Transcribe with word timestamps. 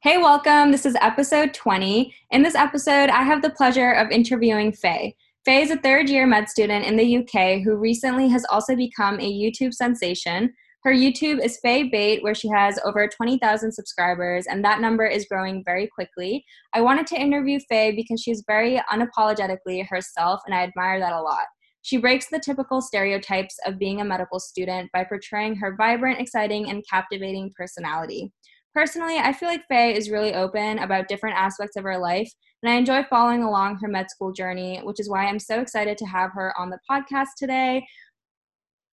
Hey, 0.00 0.16
welcome. 0.16 0.70
This 0.70 0.86
is 0.86 0.94
episode 1.00 1.52
20. 1.54 2.14
In 2.30 2.44
this 2.44 2.54
episode, 2.54 3.10
I 3.10 3.24
have 3.24 3.42
the 3.42 3.50
pleasure 3.50 3.90
of 3.94 4.12
interviewing 4.12 4.70
Faye. 4.70 5.16
Faye 5.44 5.62
is 5.62 5.72
a 5.72 5.76
third 5.76 6.08
year 6.08 6.24
med 6.24 6.48
student 6.48 6.84
in 6.84 6.96
the 6.96 7.16
UK 7.16 7.64
who 7.64 7.74
recently 7.74 8.28
has 8.28 8.44
also 8.48 8.76
become 8.76 9.18
a 9.18 9.28
YouTube 9.28 9.74
sensation. 9.74 10.54
Her 10.84 10.92
YouTube 10.92 11.44
is 11.44 11.58
Faye 11.64 11.88
Bate, 11.90 12.22
where 12.22 12.36
she 12.36 12.46
has 12.46 12.78
over 12.84 13.08
20,000 13.08 13.72
subscribers, 13.72 14.46
and 14.46 14.64
that 14.64 14.80
number 14.80 15.04
is 15.04 15.26
growing 15.28 15.64
very 15.64 15.88
quickly. 15.92 16.44
I 16.72 16.80
wanted 16.80 17.08
to 17.08 17.20
interview 17.20 17.58
Faye 17.68 17.90
because 17.90 18.22
she's 18.22 18.44
very 18.46 18.80
unapologetically 18.92 19.84
herself, 19.88 20.40
and 20.46 20.54
I 20.54 20.62
admire 20.62 21.00
that 21.00 21.12
a 21.12 21.20
lot. 21.20 21.46
She 21.82 21.96
breaks 21.96 22.28
the 22.28 22.38
typical 22.38 22.80
stereotypes 22.80 23.56
of 23.66 23.80
being 23.80 24.00
a 24.00 24.04
medical 24.04 24.38
student 24.38 24.92
by 24.92 25.02
portraying 25.02 25.56
her 25.56 25.74
vibrant, 25.74 26.20
exciting, 26.20 26.70
and 26.70 26.84
captivating 26.88 27.50
personality. 27.56 28.32
Personally, 28.78 29.18
I 29.18 29.32
feel 29.32 29.48
like 29.48 29.66
Faye 29.66 29.96
is 29.96 30.08
really 30.08 30.34
open 30.34 30.78
about 30.78 31.08
different 31.08 31.36
aspects 31.36 31.74
of 31.74 31.82
her 31.82 31.98
life, 31.98 32.30
and 32.62 32.70
I 32.70 32.76
enjoy 32.76 33.02
following 33.10 33.42
along 33.42 33.78
her 33.78 33.88
med 33.88 34.08
school 34.08 34.30
journey, 34.30 34.78
which 34.84 35.00
is 35.00 35.10
why 35.10 35.26
I'm 35.26 35.40
so 35.40 35.58
excited 35.58 35.98
to 35.98 36.06
have 36.06 36.30
her 36.34 36.54
on 36.56 36.70
the 36.70 36.78
podcast 36.88 37.30
today. 37.36 37.84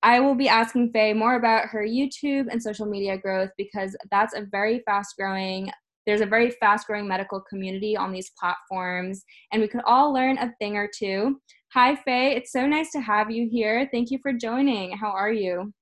I 0.02 0.20
will 0.22 0.34
be 0.34 0.50
asking 0.50 0.92
Faye 0.92 1.14
more 1.14 1.36
about 1.36 1.68
her 1.68 1.86
YouTube 1.86 2.48
and 2.50 2.64
social 2.64 2.88
media 2.88 3.16
growth 3.16 3.52
because 3.60 3.96
that's 4.10 4.34
a 4.34 4.48
very 4.52 4.82
fast 4.88 5.14
growing 5.20 5.70
there's 6.08 6.22
a 6.22 6.26
very 6.26 6.50
fast 6.50 6.88
growing 6.88 7.08
medical 7.08 7.42
community 7.42 7.96
on 7.96 8.12
these 8.12 8.32
platforms 8.40 9.24
and 9.52 9.62
we 9.62 9.68
could 9.68 9.82
all 9.86 10.12
learn 10.12 10.38
a 10.40 10.54
thing 10.60 10.78
or 10.78 10.88
two. 10.88 11.40
Hi 11.74 11.96
Faye, 11.96 12.36
it's 12.36 12.52
so 12.52 12.66
nice 12.66 12.92
to 12.92 13.02
have 13.02 13.30
you 13.30 13.48
here. 13.52 13.88
Thank 13.92 14.10
you 14.10 14.18
for 14.24 14.34
joining. 14.34 14.98
How 14.98 15.10
are 15.12 15.32
you? 15.32 15.74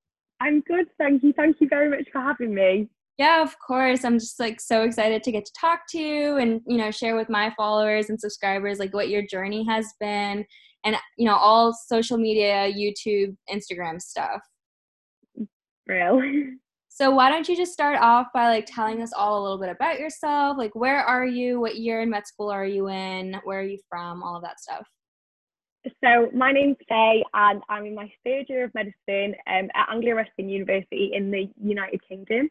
I'm 0.41 0.59
good, 0.61 0.87
thank 0.97 1.23
you. 1.23 1.31
Thank 1.31 1.61
you 1.61 1.69
very 1.69 1.89
much 1.89 2.09
for 2.11 2.19
having 2.19 2.53
me. 2.53 2.89
Yeah, 3.17 3.43
of 3.43 3.55
course. 3.59 4.03
I'm 4.03 4.17
just 4.17 4.39
like 4.39 4.59
so 4.59 4.83
excited 4.83 5.21
to 5.23 5.31
get 5.31 5.45
to 5.45 5.51
talk 5.59 5.81
to 5.89 5.99
you 5.99 6.37
and, 6.37 6.61
you 6.65 6.77
know, 6.77 6.89
share 6.89 7.15
with 7.15 7.29
my 7.29 7.53
followers 7.55 8.09
and 8.09 8.19
subscribers 8.19 8.79
like 8.79 8.93
what 8.93 9.09
your 9.09 9.21
journey 9.25 9.63
has 9.65 9.85
been 9.99 10.45
and, 10.83 10.95
you 11.17 11.25
know, 11.25 11.35
all 11.35 11.73
social 11.73 12.17
media, 12.17 12.71
YouTube, 12.71 13.35
Instagram 13.49 14.01
stuff. 14.01 14.41
Real. 15.87 16.21
So 16.95 17.09
why 17.09 17.31
don't 17.31 17.49
you 17.49 17.57
just 17.57 17.73
start 17.73 17.97
off 17.99 18.27
by 18.35 18.49
like 18.49 18.67
telling 18.67 19.01
us 19.01 19.13
all 19.13 19.41
a 19.41 19.41
little 19.41 19.57
bit 19.57 19.69
about 19.69 19.97
yourself? 19.99 20.59
Like 20.59 20.75
where 20.75 20.99
are 20.99 21.25
you? 21.25 21.59
What 21.59 21.77
year 21.77 22.01
in 22.03 22.11
med 22.11 22.27
school 22.27 22.51
are 22.51 22.67
you 22.67 22.87
in? 22.87 23.35
Where 23.45 23.61
are 23.61 23.63
you 23.63 23.79
from? 23.89 24.21
All 24.21 24.35
of 24.35 24.43
that 24.43 24.59
stuff. 24.59 24.85
So 26.03 26.29
my 26.35 26.51
name's 26.51 26.77
Faye 26.87 27.23
and 27.33 27.63
I'm 27.67 27.87
in 27.87 27.95
my 27.95 28.11
third 28.23 28.45
year 28.47 28.65
of 28.65 28.75
medicine 28.75 29.35
um, 29.47 29.69
at 29.73 29.89
Anglia 29.91 30.13
Ruskin 30.13 30.47
University 30.47 31.11
in 31.15 31.31
the 31.31 31.49
United 31.59 31.99
Kingdom. 32.07 32.47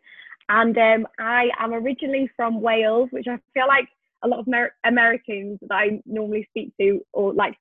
And 0.48 0.76
um, 0.76 1.06
I 1.18 1.50
am 1.58 1.72
originally 1.72 2.30
from 2.36 2.60
Wales, 2.60 3.08
which 3.10 3.26
I 3.28 3.38
feel 3.54 3.66
like 3.68 3.88
a 4.22 4.28
lot 4.28 4.40
of 4.40 4.48
Amer- 4.48 4.74
Americans 4.84 5.58
that 5.62 5.74
I 5.74 6.00
normally 6.06 6.46
speak 6.50 6.72
to, 6.80 7.00
or 7.12 7.32
like 7.32 7.56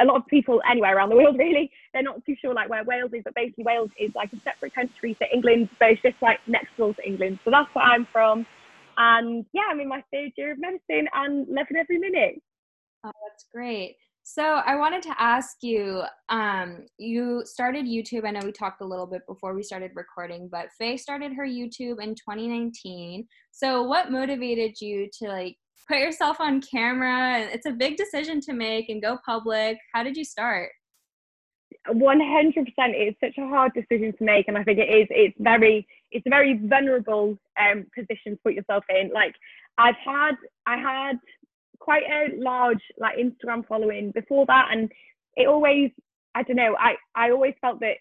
a 0.00 0.04
lot 0.04 0.16
of 0.16 0.26
people 0.26 0.60
anywhere 0.70 0.96
around 0.96 1.10
the 1.10 1.16
world, 1.16 1.36
really, 1.38 1.70
they're 1.92 2.02
not 2.02 2.24
too 2.24 2.34
sure 2.40 2.54
like 2.54 2.68
where 2.68 2.84
Wales 2.84 3.10
is. 3.12 3.22
But 3.24 3.34
basically, 3.34 3.64
Wales 3.64 3.90
is 3.98 4.10
like 4.14 4.32
a 4.32 4.40
separate 4.40 4.74
country 4.74 5.14
to 5.14 5.26
England, 5.32 5.68
so 5.78 5.86
it's 5.86 6.02
just 6.02 6.16
like 6.22 6.40
next 6.46 6.76
door 6.76 6.94
to 6.94 7.06
England. 7.06 7.38
So 7.44 7.50
that's 7.50 7.72
where 7.74 7.84
I'm 7.84 8.06
from. 8.12 8.46
And 8.98 9.44
yeah, 9.52 9.64
I'm 9.70 9.80
in 9.80 9.88
my 9.88 10.02
third 10.12 10.32
year 10.36 10.52
of 10.52 10.58
medicine 10.58 11.08
and 11.14 11.46
loving 11.48 11.76
every 11.76 11.98
minute. 11.98 12.40
Oh, 13.04 13.12
that's 13.28 13.44
great. 13.52 13.96
So 14.28 14.42
I 14.42 14.74
wanted 14.74 15.04
to 15.04 15.14
ask 15.22 15.58
you, 15.62 16.02
um, 16.30 16.86
you 16.98 17.42
started 17.44 17.86
YouTube. 17.86 18.26
I 18.26 18.32
know 18.32 18.40
we 18.44 18.50
talked 18.50 18.80
a 18.80 18.84
little 18.84 19.06
bit 19.06 19.22
before 19.28 19.54
we 19.54 19.62
started 19.62 19.92
recording, 19.94 20.48
but 20.50 20.72
Faye 20.76 20.96
started 20.96 21.32
her 21.34 21.46
YouTube 21.46 22.02
in 22.02 22.16
2019. 22.16 23.24
So 23.52 23.84
what 23.84 24.10
motivated 24.10 24.80
you 24.80 25.08
to 25.20 25.28
like 25.28 25.56
put 25.86 25.98
yourself 25.98 26.40
on 26.40 26.60
camera? 26.60 27.38
It's 27.38 27.66
a 27.66 27.70
big 27.70 27.96
decision 27.96 28.40
to 28.40 28.52
make 28.52 28.88
and 28.88 29.00
go 29.00 29.16
public. 29.24 29.78
How 29.94 30.02
did 30.02 30.16
you 30.16 30.24
start? 30.24 30.70
100% 31.88 31.94
it's 32.78 33.20
such 33.20 33.38
a 33.38 33.46
hard 33.46 33.72
decision 33.74 34.12
to 34.16 34.24
make 34.24 34.48
and 34.48 34.58
i 34.58 34.64
think 34.64 34.78
it 34.78 34.88
is 34.88 35.06
it's 35.10 35.36
very 35.38 35.86
it's 36.10 36.26
a 36.26 36.30
very 36.30 36.58
vulnerable 36.64 37.38
um, 37.60 37.86
position 37.94 38.32
to 38.32 38.38
put 38.42 38.54
yourself 38.54 38.82
in 38.88 39.10
like 39.14 39.34
i've 39.78 39.94
had 40.04 40.32
i 40.66 40.76
had 40.76 41.16
quite 41.78 42.04
a 42.04 42.36
large 42.36 42.82
like 42.98 43.16
Instagram 43.16 43.66
following 43.66 44.10
before 44.12 44.46
that, 44.46 44.68
and 44.70 44.90
it 45.36 45.46
always 45.46 45.90
I 46.34 46.42
don't 46.42 46.56
know 46.56 46.76
I 46.78 46.96
I 47.14 47.30
always 47.30 47.54
felt 47.60 47.80
that 47.80 47.96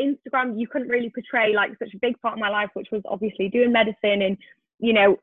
Instagram 0.00 0.58
you 0.58 0.68
couldn't 0.68 0.88
really 0.88 1.10
portray 1.10 1.54
like 1.54 1.72
such 1.78 1.94
a 1.94 1.98
big 1.98 2.20
part 2.20 2.34
of 2.34 2.40
my 2.40 2.48
life, 2.48 2.70
which 2.74 2.88
was 2.92 3.02
obviously 3.06 3.48
doing 3.48 3.72
medicine 3.72 4.22
and 4.22 4.36
you 4.78 4.92
know 4.92 5.16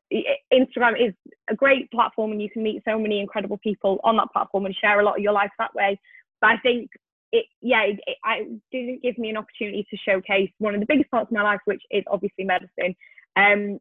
Instagram 0.54 0.94
is 1.00 1.14
a 1.50 1.56
great 1.56 1.90
platform 1.92 2.32
and 2.32 2.42
you 2.42 2.50
can 2.50 2.64
meet 2.64 2.84
so 2.86 3.00
many 3.00 3.20
incredible 3.20 3.58
people 3.58 4.00
on 4.04 4.18
that 4.18 4.32
platform 4.34 4.66
and 4.66 4.76
share 4.76 5.00
a 5.00 5.04
lot 5.04 5.18
of 5.18 5.24
your 5.24 5.34
life 5.34 5.52
that 5.58 5.74
way. 5.74 6.00
But 6.42 6.52
I 6.52 6.58
think 6.58 6.92
it 7.32 7.46
yeah 7.62 7.84
it, 7.84 8.00
it, 8.08 8.18
it 8.26 8.62
didn't 8.72 9.02
give 9.02 9.18
me 9.18 9.30
an 9.30 9.38
opportunity 9.38 9.86
to 9.90 9.98
showcase 9.98 10.52
one 10.58 10.74
of 10.74 10.82
the 10.82 10.88
biggest 10.88 11.12
parts 11.12 11.30
of 11.30 11.36
my 11.36 11.44
life, 11.44 11.62
which 11.66 11.82
is 11.92 12.04
obviously 12.08 12.44
medicine. 12.44 12.96
Um, 13.38 13.80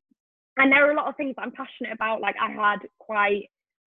and 0.56 0.71
there 0.71 0.87
are 0.87 0.93
a 0.93 0.97
lot 0.97 1.09
of 1.09 1.16
things 1.16 1.34
I'm 1.37 1.50
passionate 1.50 1.93
about. 1.93 2.21
Like 2.21 2.37
I 2.41 2.50
had 2.50 2.78
quite 2.99 3.50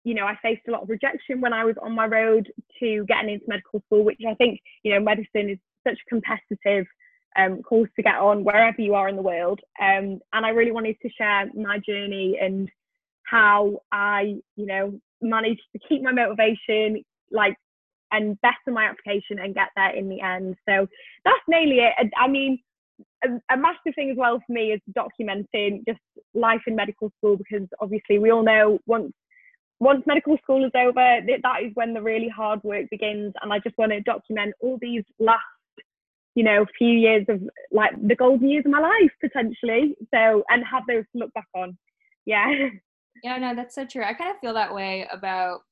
you 0.08 0.14
know, 0.14 0.24
I 0.24 0.38
faced 0.40 0.62
a 0.66 0.70
lot 0.70 0.82
of 0.82 0.88
rejection 0.88 1.42
when 1.42 1.52
I 1.52 1.66
was 1.66 1.76
on 1.82 1.92
my 1.92 2.06
road 2.06 2.50
to 2.80 3.04
getting 3.04 3.28
into 3.28 3.44
medical 3.46 3.82
school, 3.84 4.04
which 4.04 4.22
I 4.26 4.32
think, 4.36 4.58
you 4.82 4.94
know, 4.94 5.00
medicine 5.00 5.50
is 5.50 5.58
such 5.86 5.98
a 5.98 6.08
competitive 6.08 6.86
um, 7.36 7.62
course 7.62 7.90
to 7.96 8.02
get 8.02 8.14
on 8.14 8.42
wherever 8.42 8.80
you 8.80 8.94
are 8.94 9.10
in 9.10 9.16
the 9.16 9.22
world. 9.22 9.60
Um, 9.78 10.20
and 10.32 10.46
I 10.46 10.48
really 10.48 10.72
wanted 10.72 10.96
to 11.02 11.10
share 11.10 11.50
my 11.54 11.78
journey 11.86 12.38
and 12.40 12.70
how 13.24 13.82
I, 13.92 14.36
you 14.56 14.64
know, 14.64 14.98
managed 15.20 15.60
to 15.74 15.78
keep 15.86 16.02
my 16.02 16.12
motivation, 16.12 17.04
like, 17.30 17.58
and 18.10 18.40
better 18.40 18.72
my 18.72 18.86
application 18.86 19.38
and 19.38 19.54
get 19.54 19.68
there 19.76 19.94
in 19.94 20.08
the 20.08 20.22
end. 20.22 20.56
So 20.66 20.86
that's 21.26 21.44
mainly 21.46 21.80
it. 21.80 21.92
I 22.16 22.28
mean, 22.28 22.60
a, 23.22 23.28
a, 23.52 23.58
massive 23.58 23.94
thing 23.94 24.10
as 24.10 24.16
well 24.16 24.40
for 24.46 24.52
me 24.52 24.72
is 24.72 24.80
documenting 24.96 25.84
just 25.86 26.00
life 26.32 26.62
in 26.66 26.74
medical 26.74 27.12
school 27.18 27.36
because 27.36 27.68
obviously 27.78 28.18
we 28.18 28.30
all 28.30 28.42
know 28.42 28.78
once 28.86 29.12
once 29.80 30.02
medical 30.06 30.36
school 30.42 30.64
is 30.64 30.72
over, 30.74 30.94
that 30.94 31.62
is 31.62 31.70
when 31.74 31.94
the 31.94 32.02
really 32.02 32.28
hard 32.28 32.62
work 32.64 32.86
begins. 32.90 33.32
And 33.42 33.52
I 33.52 33.58
just 33.60 33.78
want 33.78 33.92
to 33.92 34.00
document 34.00 34.54
all 34.60 34.78
these 34.80 35.04
last, 35.18 35.42
you 36.34 36.42
know, 36.44 36.66
few 36.76 36.92
years 36.92 37.24
of 37.28 37.40
like 37.70 37.92
the 38.06 38.16
golden 38.16 38.48
years 38.48 38.64
of 38.66 38.72
my 38.72 38.80
life 38.80 39.12
potentially. 39.20 39.96
So, 40.12 40.42
and 40.48 40.64
have 40.64 40.82
those 40.88 41.04
to 41.12 41.18
look 41.18 41.32
back 41.34 41.48
on. 41.54 41.76
Yeah. 42.26 42.52
Yeah, 43.24 43.36
no, 43.38 43.52
that's 43.52 43.74
so 43.74 43.84
true. 43.84 44.04
I 44.04 44.14
kind 44.14 44.30
of 44.30 44.38
feel 44.38 44.54
that 44.54 44.72
way 44.72 45.08
about 45.10 45.62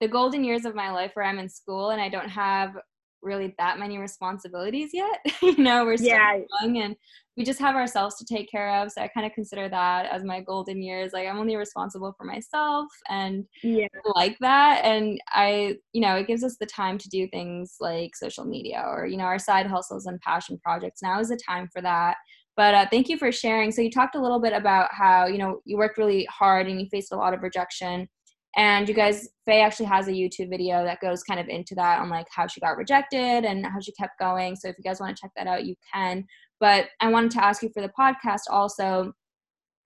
the 0.00 0.08
golden 0.08 0.42
years 0.42 0.64
of 0.64 0.74
my 0.74 0.90
life 0.90 1.10
where 1.14 1.26
I'm 1.26 1.38
in 1.38 1.48
school 1.48 1.90
and 1.90 2.00
I 2.00 2.08
don't 2.08 2.30
have 2.30 2.78
really 3.22 3.54
that 3.58 3.78
many 3.78 3.98
responsibilities 3.98 4.90
yet. 4.92 5.20
you 5.42 5.56
know, 5.58 5.84
we're 5.84 5.96
still 5.96 6.08
yeah. 6.08 6.38
young 6.60 6.78
and 6.78 6.96
we 7.36 7.44
just 7.44 7.60
have 7.60 7.76
ourselves 7.76 8.16
to 8.16 8.24
take 8.24 8.50
care 8.50 8.82
of. 8.82 8.90
So 8.90 9.00
I 9.00 9.08
kind 9.08 9.24
of 9.24 9.32
consider 9.32 9.68
that 9.68 10.06
as 10.06 10.24
my 10.24 10.40
golden 10.40 10.82
years. 10.82 11.12
Like 11.12 11.28
I'm 11.28 11.38
only 11.38 11.54
responsible 11.54 12.12
for 12.18 12.24
myself 12.24 12.86
and 13.08 13.44
yeah. 13.62 13.86
like 14.16 14.36
that. 14.40 14.84
And 14.84 15.20
I, 15.28 15.76
you 15.92 16.00
know, 16.00 16.16
it 16.16 16.26
gives 16.26 16.42
us 16.42 16.56
the 16.58 16.66
time 16.66 16.98
to 16.98 17.08
do 17.08 17.28
things 17.28 17.76
like 17.80 18.16
social 18.16 18.44
media 18.44 18.82
or, 18.84 19.06
you 19.06 19.16
know, 19.16 19.24
our 19.24 19.38
side 19.38 19.66
hustles 19.66 20.06
and 20.06 20.20
passion 20.20 20.58
projects. 20.62 21.00
Now 21.00 21.20
is 21.20 21.28
the 21.28 21.38
time 21.48 21.68
for 21.72 21.80
that. 21.82 22.16
But 22.56 22.74
uh, 22.74 22.86
thank 22.90 23.08
you 23.08 23.16
for 23.16 23.30
sharing. 23.30 23.70
So 23.70 23.82
you 23.82 23.90
talked 23.90 24.16
a 24.16 24.20
little 24.20 24.40
bit 24.40 24.52
about 24.52 24.88
how, 24.92 25.26
you 25.26 25.38
know, 25.38 25.60
you 25.64 25.76
worked 25.76 25.96
really 25.96 26.26
hard 26.28 26.66
and 26.66 26.80
you 26.80 26.88
faced 26.90 27.12
a 27.12 27.16
lot 27.16 27.32
of 27.32 27.42
rejection 27.42 28.08
and 28.56 28.88
you 28.88 28.94
guys 28.94 29.28
faye 29.44 29.60
actually 29.60 29.86
has 29.86 30.08
a 30.08 30.12
youtube 30.12 30.50
video 30.50 30.84
that 30.84 31.00
goes 31.00 31.22
kind 31.22 31.38
of 31.38 31.48
into 31.48 31.74
that 31.74 32.00
on 32.00 32.08
like 32.08 32.26
how 32.30 32.46
she 32.46 32.60
got 32.60 32.76
rejected 32.76 33.44
and 33.44 33.64
how 33.66 33.80
she 33.80 33.92
kept 33.92 34.18
going. 34.18 34.56
So 34.56 34.68
if 34.68 34.76
you 34.78 34.84
guys 34.84 35.00
want 35.00 35.16
to 35.16 35.20
check 35.20 35.30
that 35.36 35.46
out 35.46 35.66
you 35.66 35.74
can. 35.92 36.24
But 36.60 36.86
i 37.00 37.08
wanted 37.08 37.32
to 37.32 37.44
ask 37.44 37.62
you 37.62 37.70
for 37.72 37.82
the 37.82 37.92
podcast 37.98 38.42
also. 38.50 39.12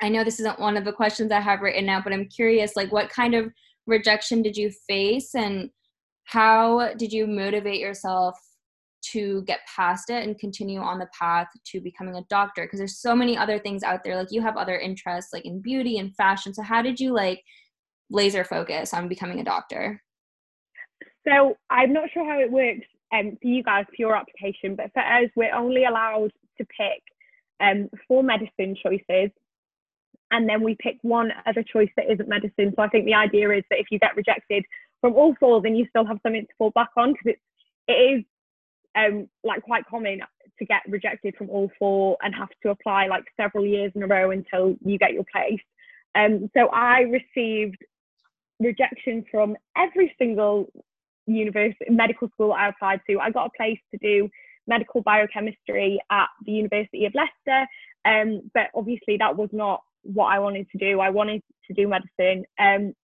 I 0.01 0.09
know 0.09 0.25
this 0.25 0.41
isn't 0.41 0.59
one 0.59 0.77
of 0.77 0.85
the 0.85 0.93
questions 0.93 1.31
i 1.31 1.39
have 1.39 1.61
written 1.61 1.89
out 1.89 2.03
but 2.03 2.13
i'm 2.13 2.29
curious 2.29 2.75
like 2.75 2.91
what 2.91 3.09
kind 3.09 3.37
of 3.37 3.53
rejection 3.87 4.43
did 4.43 4.57
you 4.57 4.71
face 4.89 5.35
and 5.37 5.71
how 6.25 6.93
did 6.95 7.13
you 7.13 7.27
motivate 7.27 7.81
yourself 7.81 8.37
to 9.03 9.43
get 9.43 9.61
past 9.75 10.11
it 10.11 10.27
and 10.27 10.39
continue 10.39 10.81
on 10.81 10.99
the 10.99 11.09
path 11.19 11.49
to 11.67 11.81
becoming 11.81 12.17
a 12.17 12.25
doctor? 12.31 12.63
Because 12.63 12.79
there's 12.79 13.01
so 13.01 13.17
many 13.17 13.37
other 13.37 13.59
things 13.59 13.83
out 13.83 14.05
there. 14.05 14.17
Like 14.17 14.31
you 14.31 14.41
have 14.41 14.57
other 14.57 14.79
interests 14.79 15.33
like 15.33 15.45
in 15.45 15.61
beauty 15.61 15.99
and 15.99 16.15
fashion. 16.15 16.55
So 16.55 16.63
how 16.63 16.83
did 16.83 17.01
you 17.01 17.13
like 17.13 17.43
laser 18.13 18.45
focus 18.45 18.95
on 18.95 19.09
becoming 19.09 19.41
a 19.41 19.45
doctor? 19.45 20.03
So 21.27 21.57
I'm 21.71 21.93
not 21.93 22.11
sure 22.13 22.25
how 22.25 22.39
it 22.39 22.51
works 22.51 22.87
um, 23.13 23.37
for 23.41 23.49
you 23.49 23.63
guys 23.63 23.85
for 23.87 23.97
your 23.99 24.17
application, 24.17 24.77
but 24.77 24.93
for 24.93 25.01
us, 25.01 25.29
we're 25.37 25.55
only 25.55 25.85
allowed 25.85 26.33
to 26.59 26.65
pick 26.65 27.03
um, 27.61 27.89
four 28.09 28.23
medicine 28.23 28.77
choices, 28.83 29.31
and 30.31 30.49
then 30.49 30.63
we 30.63 30.77
pick 30.81 30.99
one 31.03 31.31
other 31.47 31.63
choice 31.63 31.91
that 31.97 32.11
isn't 32.11 32.29
medicine. 32.29 32.73
So 32.75 32.83
I 32.83 32.89
think 32.89 33.05
the 33.05 33.15
idea 33.15 33.51
is 33.51 33.65
that 33.71 33.79
if 33.79 33.87
you 33.91 33.99
get 33.99 34.17
rejected 34.17 34.65
from 35.01 35.15
all 35.15 35.35
four, 35.39 35.61
then 35.61 35.77
you 35.77 35.87
still 35.91 36.07
have 36.07 36.19
something 36.23 36.43
to 36.43 36.55
fall 36.59 36.71
back 36.71 36.91
on 36.97 37.13
because 37.13 37.27
it's 37.27 37.41
it 37.89 37.93
is 37.93 38.25
um, 38.97 39.29
like 39.45 39.63
quite 39.63 39.85
common 39.87 40.21
to 40.59 40.65
get 40.65 40.83
rejected 40.89 41.35
from 41.37 41.51
all 41.51 41.71
four 41.79 42.17
and 42.23 42.35
have 42.35 42.49
to 42.63 42.71
apply 42.71 43.07
like 43.07 43.25
several 43.37 43.67
years 43.67 43.93
in 43.95 44.03
a 44.03 44.07
row 44.07 44.31
until 44.31 44.77
you 44.85 44.99
get 44.99 45.13
your 45.13 45.25
place. 45.31 45.61
Um, 46.15 46.51
so 46.55 46.69
I 46.69 47.01
received 47.01 47.79
rejection 48.63 49.25
from 49.31 49.57
every 49.77 50.15
single 50.19 50.71
university 51.27 51.85
medical 51.89 52.29
school 52.31 52.53
I 52.53 52.69
applied 52.69 53.01
to. 53.09 53.19
I 53.21 53.31
got 53.31 53.47
a 53.47 53.57
place 53.57 53.79
to 53.93 53.99
do 53.99 54.29
medical 54.67 55.03
biochemistry 55.03 56.01
at 56.11 56.29
the 56.47 56.53
University 56.53 57.05
of 57.05 57.15
Leicester, 57.15 57.67
um, 58.05 58.51
but 58.55 58.69
obviously 58.75 59.17
that 59.19 59.37
was 59.37 59.49
not 59.53 59.83
what 60.03 60.27
I 60.27 60.39
wanted 60.39 60.69
to 60.71 60.79
do. 60.79 61.01
I 61.01 61.11
wanted 61.11 61.43
to 61.69 61.75
do 61.75 61.89
medicine, 61.89 62.45
um, 62.59 62.95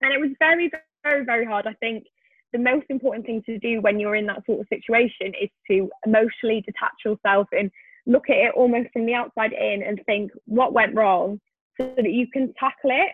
and 0.00 0.12
it 0.12 0.20
was 0.20 0.30
very, 0.38 0.70
very, 1.04 1.24
very 1.24 1.44
hard. 1.44 1.66
I 1.66 1.74
think 1.74 2.04
the 2.52 2.58
most 2.58 2.86
important 2.90 3.24
thing 3.24 3.42
to 3.46 3.58
do 3.58 3.80
when 3.80 3.98
you're 3.98 4.16
in 4.16 4.26
that 4.26 4.44
sort 4.46 4.60
of 4.60 4.66
situation 4.68 5.32
is 5.40 5.48
to 5.70 5.90
emotionally 6.06 6.60
detach 6.60 6.92
yourself 7.04 7.48
and 7.52 7.70
look 8.06 8.28
at 8.28 8.36
it 8.36 8.54
almost 8.54 8.90
from 8.92 9.06
the 9.06 9.14
outside 9.14 9.52
in 9.52 9.82
and 9.82 10.00
think 10.06 10.32
what 10.44 10.72
went 10.72 10.94
wrong 10.94 11.40
so 11.80 11.92
that 11.96 12.12
you 12.12 12.26
can 12.30 12.52
tackle 12.58 12.90
it. 12.90 13.12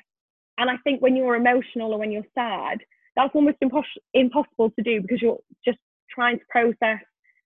And 0.58 0.70
I 0.70 0.76
think 0.84 1.00
when 1.00 1.16
you're 1.16 1.37
emotional 1.37 1.93
or 1.93 1.99
when 1.99 2.10
you're 2.12 2.26
sad, 2.34 2.78
that's 3.16 3.34
almost 3.34 3.56
impos- 3.62 3.84
impossible 4.14 4.70
to 4.70 4.82
do 4.82 5.00
because 5.00 5.22
you're 5.22 5.38
just 5.64 5.78
trying 6.10 6.38
to 6.38 6.44
process, 6.50 7.00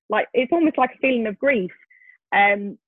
like, 0.09 0.26
it's 0.35 0.53
almost 0.53 0.79
like 0.79 0.91
a 0.94 0.99
feeling 0.99 1.26
of 1.26 1.38
grief. 1.38 1.73
Um, 2.35 2.79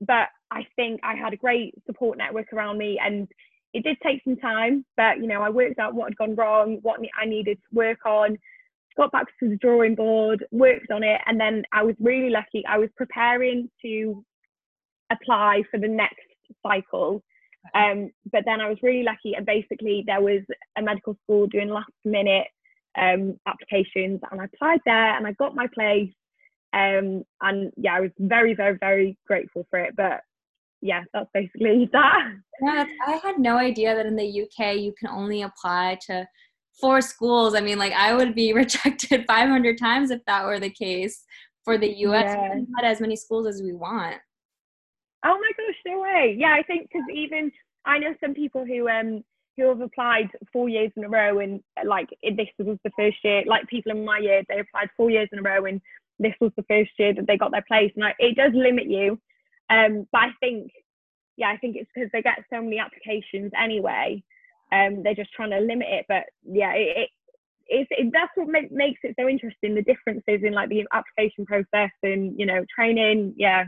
but 0.00 0.28
I 0.50 0.66
think 0.76 1.00
I 1.02 1.14
had 1.14 1.32
a 1.32 1.36
great 1.36 1.74
support 1.86 2.18
network 2.18 2.52
around 2.52 2.78
me 2.78 3.00
and 3.02 3.28
it 3.72 3.84
did 3.84 3.96
take 4.02 4.22
some 4.24 4.36
time, 4.36 4.84
but 4.96 5.18
you 5.18 5.26
know, 5.26 5.42
I 5.42 5.48
worked 5.48 5.78
out 5.78 5.94
what 5.94 6.10
had 6.10 6.16
gone 6.16 6.34
wrong, 6.34 6.78
what 6.82 7.00
I 7.20 7.24
needed 7.24 7.56
to 7.56 7.76
work 7.76 8.04
on, 8.04 8.36
got 8.96 9.12
back 9.12 9.26
to 9.40 9.48
the 9.48 9.56
drawing 9.56 9.94
board, 9.94 10.44
worked 10.50 10.90
on 10.90 11.02
it, 11.02 11.20
and 11.26 11.40
then 11.40 11.62
I 11.72 11.82
was 11.82 11.94
really 11.98 12.30
lucky. 12.30 12.64
I 12.68 12.78
was 12.78 12.90
preparing 12.96 13.70
to 13.82 14.24
apply 15.10 15.62
for 15.70 15.78
the 15.78 15.88
next 15.88 16.20
cycle. 16.62 17.22
Um, 17.74 18.10
but 18.30 18.42
then 18.44 18.60
I 18.60 18.68
was 18.68 18.78
really 18.82 19.02
lucky, 19.02 19.34
and 19.34 19.46
basically 19.46 20.04
there 20.06 20.20
was 20.20 20.42
a 20.76 20.82
medical 20.82 21.16
school 21.22 21.46
doing 21.46 21.68
last 21.68 21.92
minute 22.04 22.46
um, 23.00 23.38
applications, 23.46 24.20
and 24.30 24.40
I 24.40 24.44
applied 24.44 24.80
there, 24.84 25.16
and 25.16 25.26
I 25.26 25.32
got 25.32 25.54
my 25.54 25.66
place. 25.72 26.12
Um, 26.74 27.22
and 27.42 27.70
yeah, 27.76 27.96
I 27.96 28.00
was 28.00 28.10
very, 28.18 28.54
very, 28.54 28.78
very 28.78 29.18
grateful 29.26 29.66
for 29.70 29.78
it. 29.78 29.94
But 29.96 30.20
yeah, 30.80 31.04
that's 31.12 31.30
basically 31.32 31.88
that. 31.92 32.32
Yeah, 32.60 32.84
I 33.06 33.20
had 33.22 33.38
no 33.38 33.56
idea 33.56 33.94
that 33.94 34.06
in 34.06 34.16
the 34.16 34.42
UK 34.42 34.76
you 34.76 34.92
can 34.98 35.08
only 35.08 35.42
apply 35.42 35.98
to 36.06 36.26
four 36.80 37.00
schools. 37.00 37.54
I 37.54 37.60
mean, 37.60 37.78
like 37.78 37.92
I 37.92 38.14
would 38.14 38.34
be 38.34 38.52
rejected 38.54 39.24
500 39.26 39.78
times 39.78 40.10
if 40.10 40.20
that 40.26 40.44
were 40.44 40.60
the 40.60 40.70
case. 40.70 41.24
For 41.64 41.78
the 41.78 41.94
US, 42.06 42.24
yeah. 42.24 42.54
we 42.56 42.66
can 42.66 42.84
as 42.84 43.00
many 43.00 43.14
schools 43.14 43.46
as 43.46 43.62
we 43.62 43.72
want. 43.72 44.16
Oh 45.24 45.38
my 45.38 45.50
no 45.86 46.00
way. 46.00 46.36
Yeah, 46.38 46.54
I 46.54 46.62
think 46.62 46.88
because 46.88 47.06
even 47.12 47.50
I 47.84 47.98
know 47.98 48.14
some 48.20 48.34
people 48.34 48.64
who 48.64 48.88
um 48.88 49.24
who 49.56 49.68
have 49.68 49.80
applied 49.80 50.30
four 50.52 50.68
years 50.68 50.90
in 50.96 51.04
a 51.04 51.08
row 51.08 51.38
and 51.40 51.60
like 51.84 52.08
this 52.22 52.48
was 52.58 52.78
the 52.84 52.92
first 52.96 53.18
year. 53.22 53.42
Like 53.46 53.66
people 53.68 53.92
in 53.92 54.04
my 54.04 54.18
year, 54.18 54.42
they 54.48 54.60
applied 54.60 54.88
four 54.96 55.10
years 55.10 55.28
in 55.32 55.38
a 55.38 55.42
row 55.42 55.66
and 55.66 55.80
this 56.18 56.34
was 56.40 56.52
the 56.56 56.64
first 56.64 56.90
year 56.98 57.12
that 57.14 57.26
they 57.26 57.36
got 57.36 57.50
their 57.50 57.64
place. 57.68 57.92
And 57.94 58.04
I, 58.04 58.14
it 58.18 58.36
does 58.36 58.52
limit 58.54 58.86
you. 58.86 59.20
Um, 59.68 60.06
but 60.10 60.18
I 60.22 60.28
think, 60.40 60.70
yeah, 61.36 61.50
I 61.50 61.58
think 61.58 61.76
it's 61.76 61.90
because 61.94 62.08
they 62.12 62.22
get 62.22 62.44
so 62.50 62.62
many 62.62 62.78
applications 62.78 63.52
anyway 63.58 64.22
um, 64.72 65.02
they're 65.02 65.14
just 65.14 65.32
trying 65.32 65.50
to 65.50 65.60
limit 65.60 65.86
it, 65.90 66.06
but 66.08 66.24
yeah, 66.44 66.72
it, 66.72 66.96
it 66.96 67.10
it's, 67.68 67.88
it, 67.92 68.10
that's 68.12 68.32
what 68.34 68.48
make, 68.48 68.72
makes 68.72 69.00
it 69.02 69.14
so 69.18 69.28
interesting. 69.28 69.74
The 69.74 69.82
differences 69.82 70.40
in 70.42 70.52
like 70.52 70.68
the 70.68 70.84
application 70.92 71.46
process 71.46 71.90
and 72.02 72.38
you 72.38 72.46
know 72.46 72.64
training. 72.74 73.34
Yeah, 73.36 73.64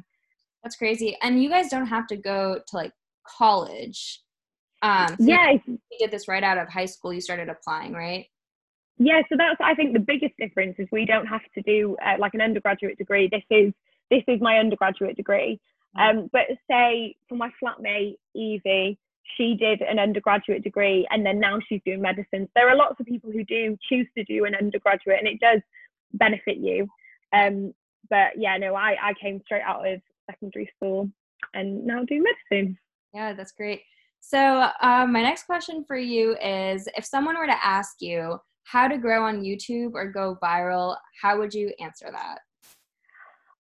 that's 0.65 0.77
crazy. 0.77 1.17
And 1.23 1.43
you 1.43 1.51
guys 1.51 1.69
don't 1.69 1.87
have 1.87 2.07
to 2.09 2.17
go 2.17 2.55
to 2.67 2.77
like 2.77 2.93
college. 3.25 4.23
Um, 4.83 5.09
so 5.09 5.17
yeah, 5.19 5.53
you 5.67 5.79
did 5.99 6.11
this 6.11 6.27
right 6.27 6.43
out 6.43 6.59
of 6.59 6.69
high 6.69 6.87
school. 6.87 7.13
You 7.13 7.21
started 7.21 7.49
applying, 7.49 7.93
right? 7.93 8.27
Yeah, 8.99 9.23
so 9.29 9.37
that's 9.37 9.57
I 9.63 9.75
think 9.75 9.93
the 9.93 10.01
biggest 10.01 10.35
difference 10.39 10.77
is 10.79 10.89
we 10.91 11.05
don't 11.05 11.27
have 11.27 11.43
to 11.55 11.63
do 11.63 11.97
uh, 12.05 12.15
like 12.19 12.35
an 12.35 12.41
undergraduate 12.41 12.97
degree. 12.97 13.29
This 13.31 13.43
is 13.51 13.73
this 14.11 14.23
is 14.27 14.41
my 14.41 14.59
undergraduate 14.59 15.17
degree. 15.17 15.61
Mm-hmm. 15.97 16.19
Um, 16.19 16.31
but 16.33 16.43
say 16.71 17.17
for 17.29 17.37
my 17.37 17.51
flatmate 17.63 18.17
Evie, 18.35 18.99
she 19.37 19.55
did 19.55 19.81
an 19.83 19.99
undergraduate 19.99 20.63
degree 20.63 21.07
and 21.11 21.25
then 21.25 21.41
now 21.41 21.59
she's 21.69 21.81
doing 21.85 22.01
medicine. 22.01 22.49
There 22.55 22.69
are 22.69 22.77
lots 22.77 23.01
of 23.01 23.07
people 23.07 23.31
who 23.31 23.45
do 23.45 23.77
choose 23.89 24.07
to 24.17 24.25
do 24.25 24.45
an 24.45 24.55
undergraduate 24.55 25.19
and 25.19 25.29
it 25.29 25.41
does 25.41 25.61
benefit 26.13 26.59
you. 26.59 26.87
Um, 27.33 27.75
but 28.11 28.33
yeah, 28.37 28.57
no, 28.59 28.75
I, 28.75 28.97
I 29.03 29.15
came 29.21 29.41
straight 29.45 29.63
out 29.63 29.87
of 29.89 30.01
secondary 30.31 30.71
school 30.77 31.09
and 31.55 31.85
now 31.85 32.05
do 32.05 32.23
medicine. 32.23 32.79
Yeah, 33.13 33.33
that's 33.33 33.53
great. 33.53 33.83
So, 34.21 34.69
um, 34.81 35.13
my 35.13 35.23
next 35.23 35.45
question 35.45 35.85
for 35.87 35.97
you 35.97 36.37
is 36.43 36.89
if 36.97 37.05
someone 37.05 37.37
were 37.37 37.47
to 37.47 37.67
ask 37.67 37.97
you 38.01 38.39
how 38.65 38.89
to 38.89 38.97
grow 38.97 39.25
on 39.25 39.43
YouTube 39.43 39.93
or 39.95 40.11
go 40.11 40.39
viral, 40.43 40.97
how 41.21 41.39
would 41.39 41.53
you 41.53 41.73
answer 41.81 42.09
that? 42.11 42.39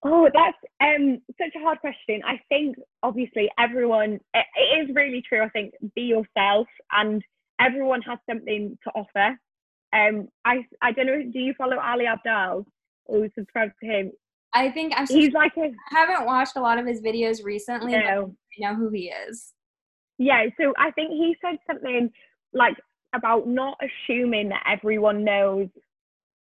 Oh, 0.06 0.28
that's 0.34 0.56
um, 0.82 1.20
such 1.40 1.55
a 1.56 1.61
hard 1.61 1.81
question. 1.81 2.20
I 2.26 2.38
think 2.49 2.76
obviously 3.02 3.50
everyone, 3.58 4.20
it, 4.34 4.46
it 4.56 4.88
is 4.88 4.94
really 4.94 5.22
true. 5.26 5.43
I 5.43 5.49
think 5.49 5.72
be 5.94 6.02
yourself, 6.02 6.67
and 6.93 7.22
everyone 7.60 8.02
has 8.02 8.19
something 8.28 8.78
to 8.84 8.90
offer. 8.90 9.38
Um, 9.94 10.28
I 10.44 10.67
I 10.82 10.93
don't 10.93 11.06
know. 11.06 11.22
Do 11.32 11.38
you 11.38 11.55
follow 11.56 11.78
Ali 11.78 12.05
Abdaal 12.05 12.67
or 13.06 13.28
subscribe 13.34 13.70
to 13.82 13.87
him? 13.87 14.12
I 14.55 14.71
think 14.71 14.93
I'm. 14.97 15.06
He's 15.06 15.33
like 15.33 15.53
a, 15.56 15.62
I 15.62 15.73
haven't 15.91 16.27
watched 16.27 16.56
a 16.56 16.61
lot 16.61 16.79
of 16.79 16.87
his 16.87 17.01
videos 17.01 17.45
recently. 17.45 17.93
No. 17.93 18.35
I 18.56 18.61
know 18.61 18.77
who 18.77 18.91
he 18.91 19.12
is. 19.29 19.53
Yeah, 20.19 20.47
so 20.61 20.73
I 20.79 20.93
think 20.93 21.11
he 21.11 21.37
said 21.43 21.59
something 21.67 22.11
like 22.53 22.77
about 23.15 23.49
not 23.49 23.79
assuming 23.83 24.49
that 24.51 24.62
everyone 24.67 25.25
knows 25.25 25.69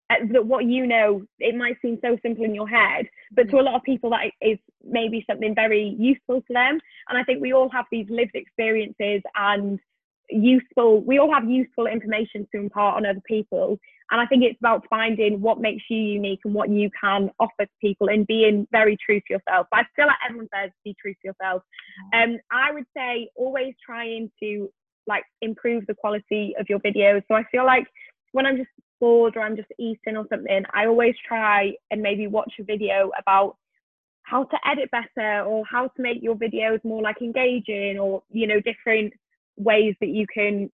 uh, 0.10 0.16
that 0.32 0.46
what 0.46 0.66
you 0.66 0.86
know 0.86 1.24
it 1.40 1.56
might 1.56 1.78
seem 1.82 1.98
so 2.02 2.18
simple 2.22 2.44
in 2.44 2.54
your 2.54 2.68
head 2.68 3.08
but 3.32 3.50
to 3.50 3.58
a 3.58 3.62
lot 3.62 3.76
of 3.76 3.82
people 3.84 4.12
that 4.12 4.30
is 4.42 4.60
maybe 4.84 5.26
something 5.28 5.56
very 5.56 5.96
useful 5.98 6.42
to 6.42 6.54
them 6.54 6.80
and 7.10 7.18
i 7.18 7.24
think 7.24 7.42
we 7.42 7.54
all 7.54 7.70
have 7.70 7.86
these 7.92 8.06
lived 8.10 8.36
experiences 8.36 9.22
and 9.36 9.80
useful 10.30 11.02
we 11.02 11.20
all 11.20 11.32
have 11.34 11.50
useful 11.50 11.88
information 11.88 12.48
to 12.54 12.60
impart 12.60 12.96
on 12.96 13.06
other 13.06 13.22
people. 13.28 13.78
And 14.12 14.22
i 14.22 14.26
think 14.26 14.44
it's 14.44 14.60
about 14.60 14.86
finding 14.90 15.42
what 15.42 15.60
makes 15.60 15.84
you 15.90 15.98
unique 15.98 16.42
and 16.46 16.54
what 16.54 16.70
you 16.70 16.90
can 17.00 17.32
offer 17.40 17.66
to 17.66 17.68
people 17.82 18.10
and 18.10 18.26
being 18.28 18.68
very 18.72 18.98
true 19.04 19.20
to 19.20 19.26
yourself. 19.30 19.68
But 19.72 19.82
i 19.82 19.84
feel 19.96 20.08
like 20.08 20.18
everyone 20.28 20.50
says 20.54 20.72
be 20.84 20.96
true 21.00 21.14
to 21.14 21.28
yourself. 21.30 21.64
Um 22.14 22.38
i 22.52 22.72
would 22.72 22.86
say 22.96 23.30
always 23.36 23.74
trying 23.86 24.32
to 24.42 24.70
like 25.08 25.24
improve 25.42 25.86
the 25.88 25.96
quality 25.96 26.56
of 26.60 26.68
your 26.70 26.80
videos. 26.80 27.22
So 27.28 27.36
i 27.36 27.44
feel 27.52 27.66
like 27.66 27.88
when 28.32 28.46
i'm 28.46 28.58
just 28.58 28.70
bored 29.00 29.36
or 29.36 29.42
I'm 29.42 29.56
just 29.56 29.72
eating 29.78 30.18
or 30.18 30.26
something, 30.30 30.64
I 30.74 30.86
always 30.86 31.16
try 31.28 31.74
and 31.92 32.02
maybe 32.02 32.28
watch 32.28 32.54
a 32.60 32.64
video 32.64 33.12
about 33.20 33.58
how 34.24 34.44
to 34.44 34.58
edit 34.68 34.90
better 34.92 35.44
or 35.44 35.64
how 35.70 35.88
to 35.88 36.02
make 36.02 36.22
your 36.22 36.36
videos 36.36 36.84
more 36.84 37.02
like 37.02 37.22
engaging 37.22 38.00
or 38.00 38.24
you 38.32 38.48
know 38.48 38.60
different 38.60 39.14
ways 39.58 39.96
that 40.02 40.10
you 40.10 40.26
can 40.32 40.70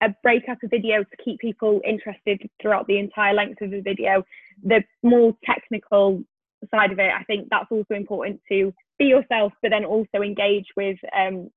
uh, 0.00 0.08
break 0.22 0.48
up 0.48 0.58
a 0.62 0.68
video 0.68 1.02
to 1.02 1.16
keep 1.24 1.40
people 1.40 1.80
interested 1.84 2.40
throughout 2.60 2.86
the 2.86 2.98
entire 2.98 3.34
length 3.34 3.60
of 3.62 3.70
the 3.70 3.80
video. 3.80 4.24
The 4.62 4.84
more 5.02 5.36
technical 5.44 6.22
side 6.74 6.92
of 6.92 6.98
it 6.98 7.12
i 7.14 7.22
think 7.24 7.48
that's 7.50 7.70
also 7.70 7.94
important 7.94 8.40
to 8.48 8.72
be 8.98 9.06
yourself 9.06 9.52
but 9.62 9.70
then 9.70 9.84
also 9.84 10.22
engage 10.22 10.66
with 10.76 10.98
um 11.16 11.48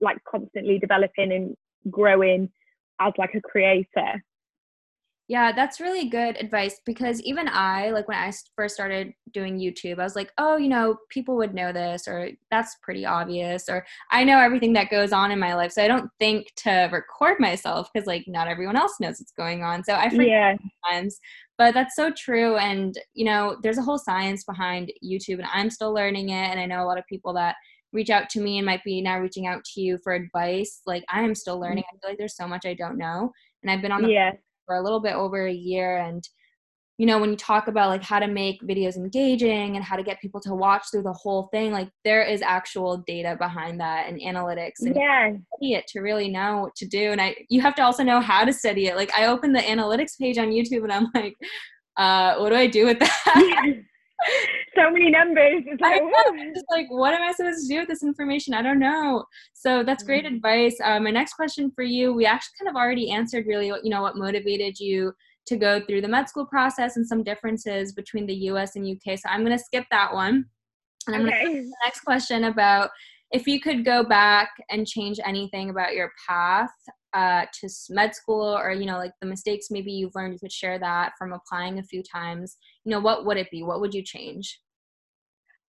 like 0.00 0.18
constantly 0.24 0.78
developing 0.78 1.32
and 1.32 1.56
growing 1.90 2.50
as 3.00 3.12
like 3.18 3.34
a 3.34 3.40
creator 3.40 4.22
yeah, 5.30 5.52
that's 5.52 5.78
really 5.78 6.08
good 6.08 6.36
advice 6.40 6.80
because 6.84 7.22
even 7.22 7.46
I, 7.46 7.90
like 7.90 8.08
when 8.08 8.18
I 8.18 8.32
first 8.56 8.74
started 8.74 9.12
doing 9.32 9.60
YouTube, 9.60 10.00
I 10.00 10.02
was 10.02 10.16
like, 10.16 10.32
oh, 10.38 10.56
you 10.56 10.68
know, 10.68 10.96
people 11.08 11.36
would 11.36 11.54
know 11.54 11.72
this, 11.72 12.08
or 12.08 12.30
that's 12.50 12.74
pretty 12.82 13.06
obvious, 13.06 13.68
or 13.68 13.86
I 14.10 14.24
know 14.24 14.40
everything 14.40 14.72
that 14.72 14.90
goes 14.90 15.12
on 15.12 15.30
in 15.30 15.38
my 15.38 15.54
life. 15.54 15.70
So 15.70 15.84
I 15.84 15.86
don't 15.86 16.10
think 16.18 16.48
to 16.64 16.88
record 16.90 17.38
myself 17.38 17.88
because, 17.94 18.08
like, 18.08 18.24
not 18.26 18.48
everyone 18.48 18.76
else 18.76 18.94
knows 18.98 19.20
what's 19.20 19.30
going 19.30 19.62
on. 19.62 19.84
So 19.84 19.94
I 19.94 20.08
forget 20.08 20.26
yeah. 20.26 20.56
sometimes, 20.82 21.20
but 21.56 21.74
that's 21.74 21.94
so 21.94 22.10
true. 22.10 22.56
And, 22.56 22.98
you 23.14 23.24
know, 23.24 23.56
there's 23.62 23.78
a 23.78 23.82
whole 23.82 23.98
science 23.98 24.42
behind 24.42 24.90
YouTube, 25.00 25.38
and 25.38 25.46
I'm 25.54 25.70
still 25.70 25.94
learning 25.94 26.30
it. 26.30 26.50
And 26.50 26.58
I 26.58 26.66
know 26.66 26.82
a 26.82 26.88
lot 26.88 26.98
of 26.98 27.06
people 27.06 27.32
that 27.34 27.54
reach 27.92 28.10
out 28.10 28.30
to 28.30 28.40
me 28.40 28.58
and 28.58 28.66
might 28.66 28.82
be 28.82 29.00
now 29.00 29.20
reaching 29.20 29.46
out 29.46 29.62
to 29.74 29.80
you 29.80 29.96
for 30.02 30.12
advice. 30.12 30.80
Like, 30.86 31.04
I 31.08 31.22
am 31.22 31.36
still 31.36 31.60
learning. 31.60 31.84
Mm-hmm. 31.84 31.98
I 31.98 32.00
feel 32.00 32.10
like 32.10 32.18
there's 32.18 32.36
so 32.36 32.48
much 32.48 32.66
I 32.66 32.74
don't 32.74 32.98
know. 32.98 33.30
And 33.62 33.70
I've 33.70 33.80
been 33.80 33.92
on 33.92 34.02
the 34.02 34.08
yeah 34.10 34.32
for 34.70 34.76
a 34.76 34.82
little 34.84 35.00
bit 35.00 35.14
over 35.14 35.48
a 35.48 35.52
year 35.52 35.96
and 35.96 36.28
you 36.96 37.04
know 37.04 37.18
when 37.18 37.30
you 37.30 37.36
talk 37.36 37.66
about 37.66 37.88
like 37.88 38.04
how 38.04 38.20
to 38.20 38.28
make 38.28 38.62
videos 38.62 38.94
engaging 38.94 39.74
and 39.74 39.84
how 39.84 39.96
to 39.96 40.02
get 40.04 40.20
people 40.20 40.40
to 40.40 40.54
watch 40.54 40.84
through 40.92 41.02
the 41.02 41.12
whole 41.12 41.48
thing 41.50 41.72
like 41.72 41.88
there 42.04 42.22
is 42.22 42.40
actual 42.40 42.98
data 42.98 43.34
behind 43.36 43.80
that 43.80 44.06
and 44.08 44.20
analytics 44.20 44.82
and 44.82 44.94
yeah. 44.94 45.30
study 45.56 45.74
it 45.74 45.88
to 45.88 45.98
really 45.98 46.28
know 46.28 46.60
what 46.60 46.76
to 46.76 46.86
do 46.86 47.10
and 47.10 47.20
i 47.20 47.34
you 47.48 47.60
have 47.60 47.74
to 47.74 47.82
also 47.82 48.04
know 48.04 48.20
how 48.20 48.44
to 48.44 48.52
study 48.52 48.86
it. 48.86 48.94
Like 48.94 49.12
i 49.18 49.26
opened 49.26 49.56
the 49.56 49.60
analytics 49.60 50.16
page 50.16 50.38
on 50.38 50.50
youtube 50.50 50.84
and 50.84 50.92
i'm 50.92 51.08
like 51.16 51.34
uh 51.96 52.36
what 52.36 52.50
do 52.50 52.54
i 52.54 52.68
do 52.68 52.84
with 52.84 53.00
that 53.00 53.74
so 54.76 54.90
many 54.90 55.10
numbers. 55.10 55.62
It's 55.66 55.80
like, 55.80 56.02
just 56.54 56.66
like, 56.70 56.86
what 56.90 57.14
am 57.14 57.22
I 57.22 57.32
supposed 57.32 57.66
to 57.66 57.74
do 57.74 57.80
with 57.80 57.88
this 57.88 58.02
information? 58.02 58.54
I 58.54 58.62
don't 58.62 58.78
know. 58.78 59.24
So 59.54 59.82
that's 59.82 60.04
great 60.04 60.24
mm-hmm. 60.24 60.36
advice. 60.36 60.76
Uh, 60.82 61.00
my 61.00 61.10
next 61.10 61.34
question 61.34 61.70
for 61.74 61.82
you, 61.82 62.12
we 62.12 62.26
actually 62.26 62.54
kind 62.60 62.68
of 62.68 62.76
already 62.76 63.10
answered 63.10 63.46
really 63.46 63.70
what, 63.70 63.84
you 63.84 63.90
know, 63.90 64.02
what 64.02 64.16
motivated 64.16 64.78
you 64.78 65.12
to 65.46 65.56
go 65.56 65.80
through 65.80 66.00
the 66.00 66.08
med 66.08 66.28
school 66.28 66.46
process 66.46 66.96
and 66.96 67.06
some 67.06 67.22
differences 67.22 67.92
between 67.92 68.26
the 68.26 68.34
US 68.34 68.76
and 68.76 68.86
UK. 68.86 69.18
So 69.18 69.28
I'm 69.28 69.44
going 69.44 69.56
to 69.56 69.64
skip 69.64 69.84
that 69.90 70.12
one. 70.12 70.44
And 71.06 71.16
I'm 71.16 71.26
okay. 71.26 71.44
going 71.44 71.56
to 71.56 71.62
the 71.62 71.76
next 71.84 72.00
question 72.00 72.44
about 72.44 72.90
if 73.32 73.46
you 73.46 73.60
could 73.60 73.84
go 73.84 74.04
back 74.04 74.50
and 74.70 74.86
change 74.86 75.18
anything 75.24 75.70
about 75.70 75.94
your 75.94 76.12
path 76.28 76.70
uh, 77.12 77.46
to 77.60 77.68
med 77.90 78.14
school 78.14 78.56
or 78.56 78.72
you 78.72 78.86
know 78.86 78.98
like 78.98 79.12
the 79.20 79.26
mistakes 79.26 79.70
maybe 79.70 79.92
you've 79.92 80.14
learned 80.14 80.32
you 80.32 80.38
could 80.38 80.52
share 80.52 80.78
that 80.78 81.12
from 81.18 81.32
applying 81.32 81.78
a 81.78 81.82
few 81.82 82.02
times. 82.02 82.56
You 82.84 82.90
know 82.92 83.00
what 83.00 83.26
would 83.26 83.36
it 83.36 83.50
be? 83.50 83.62
What 83.62 83.80
would 83.80 83.94
you 83.94 84.02
change? 84.02 84.60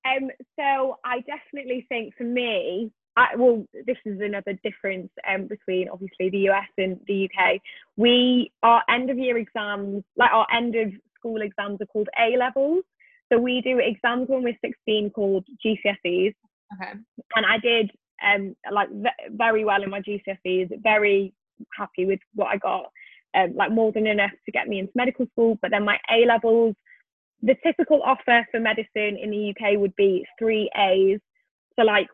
Um 0.06 0.30
so 0.58 0.98
i 1.06 1.20
definitely 1.22 1.86
think 1.88 2.16
for 2.18 2.24
me 2.24 2.92
I, 3.16 3.36
well 3.36 3.66
this 3.86 3.98
is 4.06 4.20
another 4.20 4.58
difference 4.64 5.12
um, 5.30 5.48
between 5.48 5.90
obviously 5.90 6.30
the 6.30 6.50
us 6.50 6.66
and 6.78 7.00
the 7.08 7.26
uk 7.26 7.62
we 7.98 8.52
our 8.64 8.82
end 8.90 9.12
of 9.12 9.20
year 9.20 9.38
exams 9.38 10.04
like 10.18 10.32
our 10.32 10.48
end 10.52 10.76
of 10.76 10.92
school 11.22 11.42
exams 11.42 11.80
are 11.82 11.86
called 11.86 12.10
a 12.20 12.38
levels. 12.38 12.84
So 13.32 13.40
we 13.40 13.62
do 13.62 13.80
exams 13.80 14.28
when 14.28 14.44
we're 14.44 14.58
16 14.64 15.12
called 15.12 15.46
gcse's 15.64 16.34
okay. 16.74 16.94
And 17.36 17.46
i 17.46 17.58
did 17.60 17.92
um, 18.24 18.56
like 18.72 18.90
very 19.32 19.66
well 19.66 19.84
in 19.84 19.90
my 19.90 20.02
GCSEs, 20.02 20.82
very 20.82 21.34
happy 21.78 22.06
with 22.06 22.20
what 22.36 22.48
I 22.48 22.58
got, 22.58 22.92
um, 23.36 23.54
like 23.56 23.72
more 23.72 23.92
than 23.92 24.08
enough 24.08 24.32
to 24.46 24.52
get 24.52 24.68
me 24.68 24.80
into 24.80 24.92
medical 24.96 25.26
school. 25.28 25.58
But 25.62 25.72
then 25.72 25.86
my 25.86 25.98
A 26.12 26.26
levels, 26.26 26.76
the 27.42 27.56
typical 27.66 28.02
offer 28.04 28.46
for 28.52 28.60
medicine 28.60 29.18
in 29.22 29.32
the 29.32 29.50
UK 29.52 29.80
would 29.80 29.96
be 29.96 30.26
three 30.40 30.70
A's. 30.76 31.20
So 31.78 31.86
like 31.86 32.08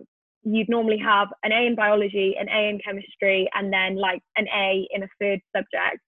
you'd 0.44 0.70
normally 0.70 1.00
have 1.00 1.30
an 1.44 1.52
A 1.52 1.68
in 1.68 1.76
biology, 1.76 2.36
an 2.40 2.48
A 2.50 2.70
in 2.70 2.80
chemistry, 2.80 3.50
and 3.54 3.72
then 3.72 3.98
like 3.98 4.22
an 4.38 4.48
A 4.56 4.88
in 4.92 5.04
a 5.04 5.08
third 5.20 5.40
subject. 5.56 6.02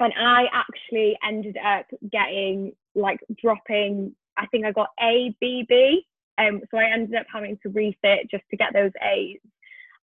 And 0.00 0.12
I 0.16 0.44
actually 0.52 1.18
ended 1.26 1.56
up 1.56 1.86
getting 2.12 2.72
like 2.94 3.18
dropping, 3.40 4.14
I 4.36 4.46
think 4.46 4.64
I 4.64 4.70
got 4.70 4.90
A, 5.02 5.34
B, 5.40 5.66
B 5.68 6.06
um, 6.38 6.60
so 6.70 6.78
I 6.78 6.90
ended 6.92 7.14
up 7.14 7.26
having 7.32 7.58
to 7.62 7.70
resit 7.70 8.30
just 8.30 8.44
to 8.50 8.56
get 8.56 8.72
those 8.72 8.92
A's. 9.02 9.38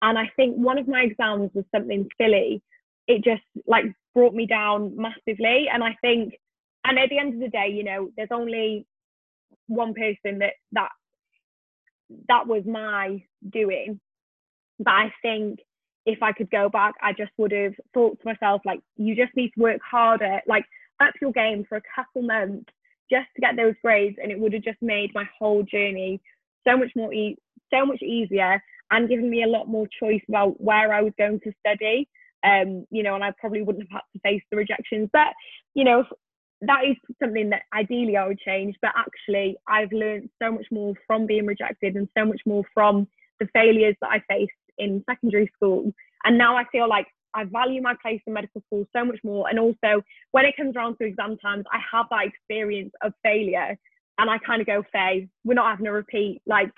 And 0.02 0.18
I 0.18 0.30
think 0.36 0.58
one 0.58 0.78
of 0.78 0.88
my 0.88 1.04
exams 1.04 1.52
was 1.54 1.66
something 1.74 2.08
silly. 2.20 2.62
It 3.08 3.24
just 3.24 3.44
like 3.68 3.86
brought 4.14 4.34
me 4.34 4.46
down 4.46 4.96
massively. 4.98 5.68
And 5.72 5.84
I 5.84 5.96
think, 6.02 6.34
and 6.84 7.00
at 7.00 7.10
the 7.10 7.20
end 7.20 7.36
of 7.36 7.40
the 7.40 7.50
day, 7.50 7.70
you 7.70 7.84
know, 7.84 8.10
there's 8.18 8.30
only 8.32 8.86
one 9.68 9.94
person 9.94 10.40
that 10.40 10.54
that 10.74 10.90
that 12.28 12.48
was 12.48 12.64
my 12.66 13.24
doing. 13.50 14.00
But 14.80 14.92
I 14.92 15.14
think 15.22 15.60
if 16.06 16.22
I 16.22 16.34
could 16.34 16.52
go 16.52 16.68
back, 16.68 16.96
I 17.02 17.14
just 17.14 17.32
would 17.38 17.52
have 17.52 17.76
thought 17.94 18.20
to 18.20 18.26
myself, 18.26 18.62
like, 18.66 18.82
you 18.98 19.16
just 19.16 19.36
need 19.38 19.52
to 19.52 19.62
work 19.62 19.80
harder, 19.90 20.42
like 20.48 20.66
up 21.00 21.14
your 21.22 21.32
game 21.32 21.66
for 21.68 21.78
a 21.78 21.82
couple 21.96 22.24
months 22.24 22.70
just 23.12 23.28
to 23.36 23.42
get 23.42 23.56
those 23.56 23.76
grades 23.84 24.18
and 24.22 24.32
it 24.32 24.40
would 24.40 24.54
have 24.54 24.64
just 24.64 24.82
made 24.82 25.12
my 25.14 25.28
whole 25.40 25.64
journey 25.64 26.22
so 26.68 26.78
much 26.78 26.92
more 26.96 27.14
e- 27.14 27.38
so 27.74 27.86
much 27.86 28.02
easier 28.02 28.62
and 28.92 29.10
given 29.10 29.30
me 29.30 29.44
a 29.44 29.48
lot 29.48 29.68
more 29.68 29.88
choice 30.00 30.22
about 30.30 30.62
where 30.62 30.94
I 30.94 31.02
was 31.02 31.14
going 31.18 31.40
to 31.42 31.52
study. 31.60 32.08
Um, 32.46 32.86
you 32.92 33.04
know, 33.04 33.16
and 33.16 33.24
I 33.24 33.32
probably 33.40 33.62
wouldn't 33.62 33.88
have 33.90 34.02
had 34.02 34.14
to 34.14 34.20
face 34.20 34.44
the 34.52 34.58
rejections. 34.58 35.10
But, 35.14 35.30
you 35.74 35.86
know, 35.86 36.04
that 36.62 36.82
is 36.86 36.98
something 37.22 37.50
that 37.52 37.64
ideally 37.74 38.18
I 38.18 38.28
would 38.28 38.40
change. 38.40 38.76
But 38.82 38.92
actually, 38.98 39.56
I've 39.68 39.92
learned 39.92 40.30
so 40.42 40.52
much 40.52 40.66
more 40.70 40.94
from 41.08 41.26
being 41.26 41.46
rejected 41.46 41.96
and 41.96 42.08
so 42.18 42.26
much 42.26 42.42
more 42.46 42.64
from 42.74 43.08
the 43.40 43.48
failures 43.54 43.96
that 44.02 44.10
I 44.12 44.22
faced 44.30 44.52
in 44.78 45.04
secondary 45.10 45.50
school. 45.56 45.94
And 46.26 46.38
now 46.38 46.56
I 46.58 46.66
feel 46.72 46.88
like 46.88 47.08
I 47.36 47.46
value 47.46 47.82
my 47.82 47.96
place 48.02 48.22
in 48.28 48.34
medical 48.34 48.62
school 48.68 48.86
so 48.96 49.06
much 49.06 49.20
more. 49.24 49.50
And 49.50 49.60
also, 49.60 50.02
when 50.32 50.46
it 50.46 50.56
comes 50.58 50.76
around 50.76 50.98
to 50.98 51.06
exam 51.06 51.38
times, 51.38 51.66
I 51.72 51.80
have 51.92 52.06
that 52.12 52.26
experience 52.26 52.92
of 53.02 53.14
failure, 53.24 53.78
and 54.18 54.30
I 54.30 54.38
kind 54.40 54.62
of 54.62 54.68
go, 54.68 54.84
"Faye, 54.92 55.28
we're 55.44 55.56
not 55.56 55.70
having 55.72 55.88
a 55.88 55.92
repeat." 55.94 56.42
Like 56.46 56.72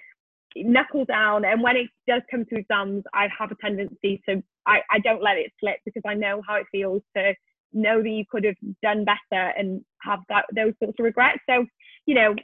knuckle 0.55 1.05
down. 1.05 1.45
And 1.45 1.61
when 1.61 1.75
it 1.75 1.89
does 2.07 2.21
come 2.31 2.45
to 2.45 2.57
exams, 2.57 3.03
I 3.13 3.27
have 3.37 3.51
a 3.51 3.55
tendency 3.55 4.21
to 4.27 4.41
I, 4.67 4.79
I 4.89 4.99
don't 4.99 5.21
let 5.21 5.37
it 5.37 5.51
slip 5.59 5.77
because 5.85 6.03
I 6.07 6.15
know 6.15 6.41
how 6.47 6.55
it 6.55 6.65
feels 6.71 7.01
to 7.15 7.35
know 7.73 8.01
that 8.01 8.09
you 8.09 8.23
could 8.29 8.45
have 8.45 8.55
done 8.81 9.05
better 9.05 9.53
and 9.57 9.81
have 10.01 10.19
that 10.29 10.45
those 10.55 10.73
sorts 10.81 10.99
of 10.99 11.03
regrets. 11.03 11.39
So, 11.49 11.65
you 12.05 12.15
know, 12.15 12.35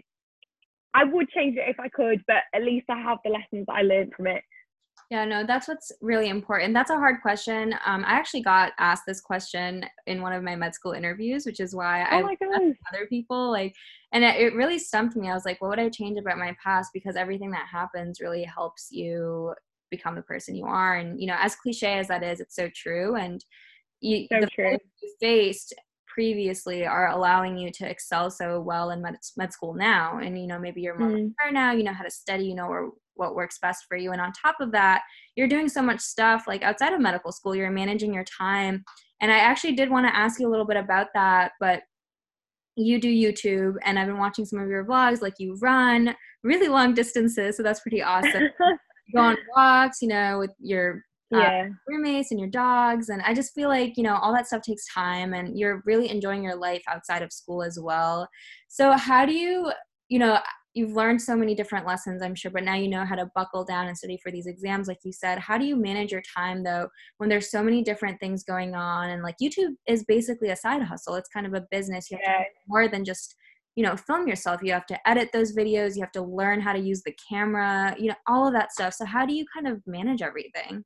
I 0.94 1.06
would 1.06 1.30
change 1.30 1.58
it 1.58 1.70
if 1.70 1.80
I 1.80 1.88
could, 1.88 2.22
but 2.28 2.44
at 2.54 2.64
least 2.64 2.86
I 2.90 3.00
have 3.02 3.20
the 3.24 3.32
lessons 3.32 3.66
I 3.70 3.82
learned 3.82 4.14
from 4.16 4.28
it. 4.28 4.44
Yeah, 5.12 5.26
no, 5.26 5.46
that's 5.46 5.68
what's 5.68 5.92
really 6.00 6.30
important. 6.30 6.74
That's 6.74 6.90
a 6.90 6.96
hard 6.96 7.22
question. 7.22 7.76
Um, 7.86 8.06
I 8.06 8.12
actually 8.12 8.44
got 8.44 8.72
asked 8.80 9.04
this 9.06 9.20
question 9.20 9.86
in 10.08 10.22
one 10.22 10.32
of 10.32 10.42
my 10.42 10.56
med 10.56 10.74
school 10.74 10.94
interviews, 10.94 11.46
which 11.46 11.60
is 11.60 11.76
why 11.76 12.02
oh 12.04 12.06
I 12.06 12.32
asked 12.32 12.80
other 12.94 13.08
people 13.08 13.52
like, 13.52 13.76
and 14.14 14.24
it, 14.24 14.38
it 14.38 14.56
really 14.56 14.80
stumped 14.80 15.18
me. 15.18 15.30
I 15.30 15.34
was 15.34 15.44
like, 15.44 15.62
what 15.62 15.70
would 15.70 15.80
I 15.80 15.90
change 15.90 16.18
about 16.18 16.38
my 16.38 16.56
past? 16.64 16.92
Because 16.94 17.18
everything 17.18 17.52
that 17.52 17.68
happens 17.70 18.22
really 18.22 18.44
helps 18.46 18.88
you 18.90 19.54
become 19.90 20.16
the 20.16 20.22
person 20.22 20.56
you 20.56 20.66
are. 20.66 20.96
And 20.96 21.20
you 21.20 21.28
know, 21.28 21.36
as 21.38 21.56
cliche 21.56 22.00
as 22.00 22.08
that 22.08 22.24
is, 22.24 22.40
it's 22.40 22.56
so 22.56 22.70
true. 22.74 23.16
And 23.16 23.44
you, 24.00 24.28
so 24.32 24.40
the 24.40 24.48
true. 24.48 24.78
you 25.02 25.16
faced 25.20 25.74
previously 26.14 26.86
are 26.86 27.10
allowing 27.10 27.58
you 27.58 27.72
to 27.72 27.90
excel 27.90 28.30
so 28.30 28.60
well 28.60 28.92
in 28.92 29.02
med, 29.02 29.16
med 29.38 29.54
school 29.54 29.74
now. 29.74 30.20
And 30.20 30.40
you 30.40 30.48
know 30.48 30.60
maybe 30.60 30.82
you're 30.82 30.98
more 30.98 31.10
mm. 31.10 31.32
mature 31.38 31.52
now 31.52 31.72
you 31.72 31.84
know 31.84 31.94
how 31.94 32.04
to 32.04 32.12
study 32.12 32.46
you 32.46 32.56
know 32.56 32.68
where 32.68 32.90
what 33.16 33.36
works 33.36 33.60
best 33.62 33.86
for 33.88 33.98
you. 33.98 34.12
And 34.12 34.22
on 34.22 34.32
top 34.34 34.56
of 34.60 34.72
that 34.72 35.02
you're 35.36 35.48
doing 35.48 35.70
so 35.70 35.82
much 35.82 36.00
stuff 36.00 36.46
like 36.48 36.64
outside 36.64 36.94
of 36.94 37.02
medical 37.02 37.32
school 37.32 37.56
you're 37.56 37.72
managing 37.72 38.14
your 38.14 38.26
time. 38.26 38.84
And 39.22 39.32
i 39.32 39.38
actually 39.38 39.76
did 39.76 39.92
want 39.92 40.08
to 40.08 40.16
ask 40.16 40.40
you 40.40 40.48
a 40.48 40.50
little 40.50 40.66
bit 40.66 40.78
about 40.78 41.10
that 41.14 41.52
but 41.60 41.84
you 42.76 43.00
do 43.00 43.08
youtube 43.08 43.76
and 43.84 44.00
i've 44.00 44.08
been 44.08 44.18
watching 44.18 44.46
some 44.46 44.60
of 44.60 44.68
your 44.68 44.84
vlogs 44.84 45.22
like 45.22 45.36
you 45.38 45.56
run 45.62 46.16
really 46.44 46.68
long 46.68 46.96
distances 46.96 47.58
so 47.58 47.64
that's 47.64 47.82
pretty 47.82 48.02
awesome. 48.02 48.50
You 49.08 49.20
go 49.20 49.24
on 49.26 49.38
walks 49.56 50.02
you 50.02 50.08
know 50.08 50.40
with 50.40 50.52
your 50.60 51.04
uh, 51.34 51.40
yeah. 51.40 51.68
roommates 51.88 52.32
and 52.32 52.40
your 52.40 52.50
dogs 52.50 53.10
and 53.10 53.22
i 53.24 53.34
just 53.34 53.54
feel 53.54 53.70
like 53.70 53.94
you 53.96 54.04
know 54.04 54.16
all 54.16 54.34
that 54.34 54.48
stuff 54.48 54.62
takes 54.62 54.86
time 54.94 55.34
and 55.34 55.58
you're 55.58 55.82
really 55.86 56.10
enjoying 56.10 56.44
your 56.44 56.56
life 56.56 56.82
outside 56.88 57.22
of 57.22 57.32
school 57.32 57.64
as 57.64 57.80
well. 57.82 58.28
So 58.68 58.92
how 58.94 59.26
do 59.26 59.34
you 59.34 59.72
you 60.10 60.20
know 60.20 60.40
you've 60.74 60.94
learned 60.94 61.22
so 61.22 61.36
many 61.36 61.54
different 61.54 61.86
lessons 61.86 62.22
i'm 62.22 62.34
sure 62.34 62.50
but 62.50 62.64
now 62.64 62.76
you 62.76 62.88
know 62.88 63.04
how 63.04 63.16
to 63.16 63.30
buckle 63.36 63.66
down 63.66 63.88
and 63.88 63.98
study 63.98 64.18
for 64.24 64.32
these 64.32 64.48
exams 64.48 64.88
like 64.88 65.00
you 65.04 65.12
said. 65.12 65.38
How 65.38 65.58
do 65.58 65.66
you 65.66 65.76
manage 65.76 66.14
your 66.14 66.24
time 66.34 66.64
though 66.64 66.88
when 67.18 67.30
there's 67.30 67.52
so 67.52 67.62
many 67.62 67.84
different 67.84 68.20
things 68.20 68.44
going 68.44 68.76
on? 68.76 69.10
And 69.10 69.24
like 69.24 69.36
youtube 69.42 69.76
is 69.88 70.06
basically 70.06 70.50
a 70.50 70.56
side 70.56 70.82
hustle. 70.82 71.16
It's 71.16 71.30
kind 71.30 71.46
of 71.46 71.54
a 71.54 71.66
business. 71.72 72.10
You 72.10 72.18
have 72.18 72.26
yeah. 72.26 72.44
to 72.44 72.50
more 72.68 72.88
than 72.88 73.04
just 73.04 73.36
you 73.76 73.84
know 73.84 73.96
film 73.96 74.28
yourself. 74.28 74.62
You 74.64 74.74
have 74.74 74.86
to 74.88 75.10
edit 75.10 75.30
those 75.34 75.56
videos. 75.56 75.96
You 75.96 76.02
have 76.02 76.12
to 76.14 76.24
learn 76.24 76.62
how 76.62 76.74
to 76.74 76.80
use 76.80 77.02
the 77.04 77.16
camera 77.30 77.96
you 77.98 78.08
know 78.08 78.16
all 78.28 78.48
of 78.48 78.54
that 78.54 78.72
stuff. 78.72 78.94
So 78.94 79.06
how 79.06 79.26
do 79.26 79.34
you 79.34 79.46
kind 79.54 79.68
of 79.68 79.82
manage 79.86 80.22
everything 80.22 80.84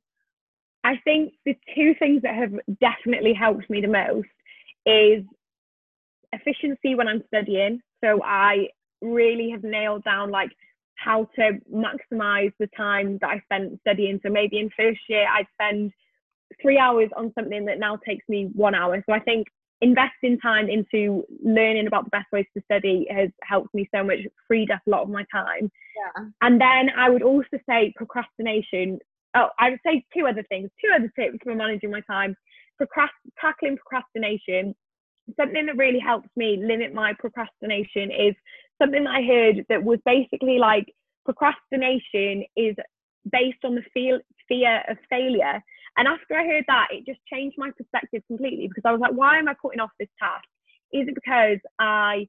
i 0.86 0.96
think 1.04 1.32
the 1.44 1.56
two 1.74 1.94
things 1.98 2.22
that 2.22 2.34
have 2.34 2.52
definitely 2.80 3.34
helped 3.34 3.68
me 3.68 3.80
the 3.80 3.88
most 3.88 4.28
is 4.86 5.24
efficiency 6.32 6.94
when 6.94 7.08
i'm 7.08 7.22
studying 7.28 7.80
so 8.02 8.20
i 8.24 8.68
really 9.02 9.50
have 9.50 9.62
nailed 9.62 10.04
down 10.04 10.30
like 10.30 10.50
how 10.96 11.28
to 11.36 11.52
maximize 11.72 12.52
the 12.58 12.68
time 12.76 13.18
that 13.20 13.30
I 13.30 13.40
spent 13.40 13.78
studying. 13.80 14.18
So 14.24 14.30
maybe 14.30 14.58
in 14.58 14.70
first 14.76 15.00
year 15.08 15.26
I'd 15.28 15.46
spend 15.54 15.92
three 16.60 16.78
hours 16.78 17.10
on 17.16 17.32
something 17.38 17.64
that 17.66 17.78
now 17.78 17.96
takes 17.96 18.26
me 18.28 18.48
one 18.54 18.74
hour. 18.74 19.02
So 19.06 19.14
I 19.14 19.20
think 19.20 19.46
investing 19.82 20.38
time 20.38 20.68
into 20.68 21.24
learning 21.44 21.86
about 21.86 22.04
the 22.04 22.10
best 22.10 22.26
ways 22.32 22.46
to 22.56 22.62
study 22.64 23.06
has 23.10 23.28
helped 23.42 23.74
me 23.74 23.88
so 23.94 24.02
much, 24.02 24.20
freed 24.48 24.70
up 24.70 24.80
a 24.86 24.90
lot 24.90 25.02
of 25.02 25.10
my 25.10 25.24
time. 25.30 25.70
Yeah. 25.96 26.24
And 26.40 26.60
then 26.60 26.90
I 26.96 27.10
would 27.10 27.22
also 27.22 27.58
say 27.68 27.92
procrastination. 27.94 28.98
Oh, 29.36 29.48
I 29.58 29.70
would 29.70 29.80
say 29.86 30.04
two 30.16 30.26
other 30.26 30.42
things, 30.48 30.70
two 30.82 30.90
other 30.94 31.12
tips 31.18 31.38
for 31.44 31.54
managing 31.54 31.90
my 31.90 32.00
time. 32.00 32.34
Procrast- 32.80 33.10
tackling 33.38 33.76
procrastination. 33.76 34.74
Something 35.38 35.66
that 35.66 35.76
really 35.76 35.98
helps 35.98 36.28
me 36.36 36.56
limit 36.62 36.94
my 36.94 37.12
procrastination 37.18 38.10
is 38.10 38.34
something 38.80 39.04
that 39.04 39.10
I 39.10 39.22
heard 39.22 39.66
that 39.68 39.82
was 39.84 39.98
basically 40.06 40.58
like 40.58 40.86
procrastination 41.24 42.44
is 42.56 42.76
based 43.30 43.58
on 43.64 43.74
the 43.74 43.82
feel, 43.92 44.20
fear 44.48 44.82
of 44.88 44.96
failure. 45.10 45.62
And 45.98 46.08
after 46.08 46.34
I 46.36 46.46
heard 46.46 46.64
that, 46.68 46.88
it 46.90 47.04
just 47.06 47.20
changed 47.30 47.56
my 47.58 47.70
perspective 47.76 48.22
completely 48.26 48.68
because 48.68 48.84
I 48.86 48.92
was 48.92 49.00
like, 49.00 49.12
why 49.12 49.38
am 49.38 49.48
I 49.48 49.54
putting 49.60 49.80
off 49.80 49.90
this 49.98 50.08
task? 50.18 50.44
Is 50.92 51.08
it 51.08 51.14
because 51.14 51.58
I 51.78 52.28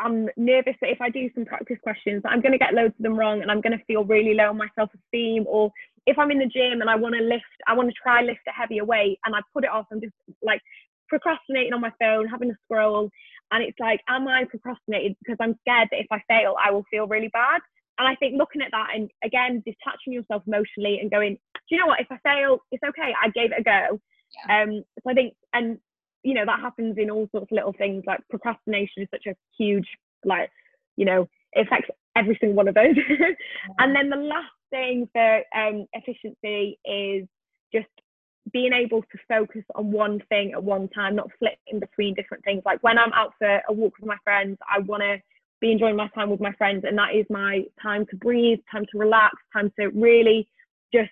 am 0.00 0.28
nervous 0.36 0.76
that 0.80 0.90
if 0.90 1.00
I 1.00 1.10
do 1.10 1.30
some 1.34 1.44
practice 1.44 1.78
questions, 1.82 2.22
I'm 2.24 2.40
going 2.40 2.52
to 2.52 2.58
get 2.58 2.74
loads 2.74 2.94
of 2.98 3.02
them 3.02 3.18
wrong 3.18 3.42
and 3.42 3.50
I'm 3.50 3.60
going 3.60 3.76
to 3.76 3.84
feel 3.86 4.04
really 4.04 4.34
low 4.34 4.50
on 4.50 4.56
my 4.56 4.68
self 4.74 4.90
esteem? 4.94 5.44
Or 5.48 5.72
if 6.06 6.18
I'm 6.18 6.30
in 6.30 6.38
the 6.38 6.46
gym 6.46 6.80
and 6.80 6.90
I 6.90 6.96
want 6.96 7.14
to 7.14 7.22
lift, 7.22 7.44
I 7.66 7.74
want 7.74 7.88
to 7.88 7.94
try 8.00 8.22
lift 8.22 8.40
a 8.48 8.52
heavier 8.52 8.84
weight 8.84 9.18
and 9.24 9.34
I 9.34 9.40
put 9.52 9.64
it 9.64 9.70
off, 9.70 9.86
I'm 9.92 10.00
just 10.00 10.14
like 10.42 10.60
procrastinating 11.08 11.72
on 11.72 11.80
my 11.80 11.92
phone, 12.00 12.26
having 12.26 12.50
a 12.50 12.54
scroll. 12.64 13.10
and 13.50 13.62
it's 13.62 13.78
like, 13.78 14.00
am 14.08 14.26
I 14.26 14.44
procrastinating 14.44 15.14
because 15.22 15.36
I'm 15.40 15.56
scared 15.60 15.88
that 15.90 16.00
if 16.00 16.06
I 16.10 16.22
fail, 16.28 16.56
I 16.62 16.70
will 16.70 16.84
feel 16.90 17.06
really 17.06 17.28
bad? 17.32 17.60
And 17.98 18.08
I 18.08 18.14
think 18.16 18.36
looking 18.36 18.62
at 18.62 18.70
that 18.72 18.88
and 18.94 19.10
again, 19.22 19.62
detaching 19.64 20.12
yourself 20.12 20.42
emotionally 20.46 20.98
and 21.00 21.10
going, 21.10 21.34
do 21.54 21.76
you 21.76 21.78
know 21.78 21.86
what? 21.86 22.00
If 22.00 22.08
I 22.10 22.18
fail, 22.24 22.58
it's 22.72 22.82
okay. 22.82 23.12
I 23.22 23.28
gave 23.28 23.52
it 23.52 23.60
a 23.60 23.62
go. 23.62 24.00
Yeah. 24.48 24.62
Um, 24.62 24.82
so 25.02 25.10
I 25.10 25.14
think, 25.14 25.34
and 25.52 25.78
you 26.24 26.34
know, 26.34 26.46
that 26.46 26.60
happens 26.60 26.96
in 26.98 27.10
all 27.10 27.28
sorts 27.30 27.48
of 27.50 27.56
little 27.56 27.74
things. 27.74 28.04
Like 28.06 28.20
procrastination 28.30 29.02
is 29.02 29.08
such 29.10 29.26
a 29.26 29.36
huge, 29.58 29.86
like, 30.24 30.50
you 30.96 31.04
know, 31.04 31.28
it 31.52 31.66
affects 31.66 31.90
every 32.16 32.36
single 32.40 32.56
one 32.56 32.68
of 32.68 32.74
those. 32.74 32.96
and 33.78 33.94
then 33.94 34.08
the 34.08 34.16
last 34.16 34.50
thing 34.72 35.08
for 35.12 35.42
um, 35.54 35.86
efficiency 35.92 36.78
is 36.84 37.28
just 37.72 37.86
being 38.52 38.72
able 38.72 39.02
to 39.02 39.18
focus 39.28 39.62
on 39.76 39.92
one 39.92 40.20
thing 40.28 40.52
at 40.52 40.62
one 40.62 40.88
time, 40.88 41.14
not 41.14 41.30
flipping 41.38 41.78
between 41.78 42.14
different 42.14 42.42
things. 42.44 42.62
Like 42.64 42.82
when 42.82 42.98
I'm 42.98 43.12
out 43.12 43.34
for 43.38 43.60
a 43.68 43.72
walk 43.72 43.94
with 44.00 44.08
my 44.08 44.16
friends, 44.24 44.58
I 44.68 44.80
want 44.80 45.02
to 45.02 45.18
be 45.60 45.70
enjoying 45.70 45.96
my 45.96 46.08
time 46.08 46.28
with 46.28 46.40
my 46.40 46.52
friends, 46.52 46.84
and 46.86 46.98
that 46.98 47.14
is 47.14 47.24
my 47.30 47.62
time 47.80 48.04
to 48.10 48.16
breathe, 48.16 48.58
time 48.70 48.84
to 48.90 48.98
relax, 48.98 49.36
time 49.52 49.72
to 49.78 49.88
really 49.88 50.48
just 50.92 51.10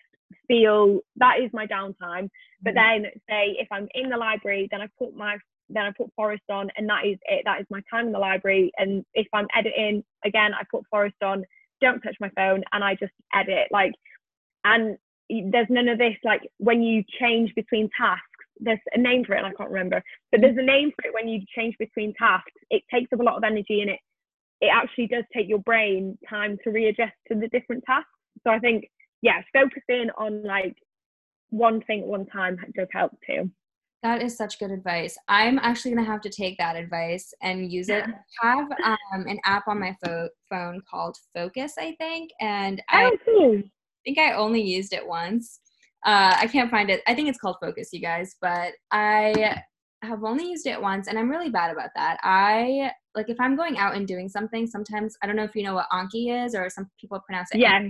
feel 0.48 1.00
that 1.16 1.36
is 1.40 1.50
my 1.52 1.66
downtime. 1.66 2.28
But 2.62 2.74
mm-hmm. 2.74 3.02
then, 3.02 3.12
say 3.28 3.56
if 3.58 3.68
I'm 3.70 3.86
in 3.94 4.10
the 4.10 4.16
library, 4.16 4.68
then 4.70 4.80
I 4.80 4.88
put 4.98 5.14
my 5.14 5.36
then 5.72 5.84
I 5.84 5.92
put 5.96 6.12
Forest 6.16 6.42
on, 6.50 6.68
and 6.76 6.88
that 6.88 7.06
is 7.06 7.16
it. 7.28 7.42
That 7.44 7.60
is 7.60 7.66
my 7.70 7.80
time 7.88 8.06
in 8.06 8.12
the 8.12 8.18
library. 8.18 8.72
And 8.76 9.04
if 9.14 9.28
I'm 9.32 9.46
editing, 9.56 10.02
again, 10.24 10.52
I 10.52 10.64
put 10.70 10.84
Forest 10.90 11.22
on. 11.22 11.44
Don't 11.80 12.00
touch 12.00 12.16
my 12.20 12.30
phone, 12.36 12.62
and 12.72 12.84
I 12.84 12.94
just 12.94 13.12
edit. 13.34 13.68
Like, 13.70 13.92
and 14.64 14.96
there's 15.50 15.66
none 15.70 15.88
of 15.88 15.98
this 15.98 16.16
like 16.24 16.42
when 16.58 16.82
you 16.82 17.04
change 17.20 17.54
between 17.54 17.88
tasks 17.96 18.24
there's 18.58 18.80
a 18.92 18.98
name 18.98 19.24
for 19.24 19.34
it 19.34 19.38
and 19.38 19.46
I 19.46 19.52
can't 19.52 19.70
remember 19.70 20.02
but 20.32 20.40
there's 20.40 20.58
a 20.58 20.62
name 20.62 20.90
for 20.96 21.08
it 21.08 21.14
when 21.14 21.28
you 21.28 21.40
change 21.56 21.76
between 21.78 22.12
tasks 22.14 22.52
it 22.70 22.82
takes 22.92 23.12
up 23.12 23.20
a 23.20 23.22
lot 23.22 23.36
of 23.36 23.44
energy 23.44 23.80
and 23.80 23.90
it 23.90 24.00
it 24.60 24.70
actually 24.72 25.06
does 25.06 25.24
take 25.32 25.48
your 25.48 25.60
brain 25.60 26.18
time 26.28 26.58
to 26.64 26.70
readjust 26.70 27.14
to 27.28 27.38
the 27.38 27.48
different 27.48 27.84
tasks 27.84 28.10
so 28.44 28.50
I 28.50 28.58
think 28.58 28.90
yeah 29.22 29.40
focusing 29.52 30.10
on 30.18 30.42
like 30.42 30.74
one 31.50 31.80
thing 31.82 32.00
at 32.00 32.06
one 32.06 32.26
time 32.26 32.58
does 32.76 32.88
help 32.92 33.12
too 33.26 33.50
that 34.02 34.22
is 34.22 34.36
such 34.36 34.58
good 34.58 34.70
advice. 34.70 35.16
I'm 35.28 35.58
actually 35.58 35.94
gonna 35.94 36.06
have 36.06 36.20
to 36.22 36.30
take 36.30 36.56
that 36.58 36.76
advice 36.76 37.32
and 37.42 37.70
use 37.70 37.88
it. 37.88 38.04
I 38.42 38.56
have 38.56 38.70
um, 38.84 39.26
an 39.26 39.38
app 39.44 39.68
on 39.68 39.78
my 39.78 39.96
fo- 40.04 40.28
phone 40.48 40.80
called 40.90 41.16
Focus, 41.34 41.74
I 41.78 41.94
think, 41.98 42.30
and 42.40 42.82
I, 42.88 43.10
oh, 43.28 43.62
think 44.04 44.18
I 44.18 44.32
only 44.32 44.62
used 44.62 44.92
it 44.92 45.06
once. 45.06 45.60
Uh, 46.06 46.34
I 46.36 46.46
can't 46.46 46.70
find 46.70 46.88
it. 46.88 47.02
I 47.06 47.14
think 47.14 47.28
it's 47.28 47.38
called 47.38 47.56
Focus, 47.60 47.90
you 47.92 48.00
guys, 48.00 48.36
but 48.40 48.72
I 48.90 49.62
have 50.02 50.24
only 50.24 50.48
used 50.48 50.66
it 50.66 50.80
once 50.80 51.08
and 51.08 51.18
I'm 51.18 51.28
really 51.28 51.50
bad 51.50 51.70
about 51.70 51.90
that. 51.94 52.18
I 52.22 52.90
like 53.14 53.28
if 53.28 53.38
I'm 53.38 53.56
going 53.56 53.76
out 53.76 53.94
and 53.94 54.06
doing 54.06 54.28
something, 54.28 54.66
sometimes 54.66 55.16
I 55.22 55.26
don't 55.26 55.36
know 55.36 55.44
if 55.44 55.54
you 55.54 55.62
know 55.62 55.74
what 55.74 55.88
Anki 55.92 56.44
is 56.44 56.54
or 56.54 56.70
some 56.70 56.88
people 56.98 57.20
pronounce 57.26 57.50
it. 57.52 57.60
Yeah. 57.60 57.82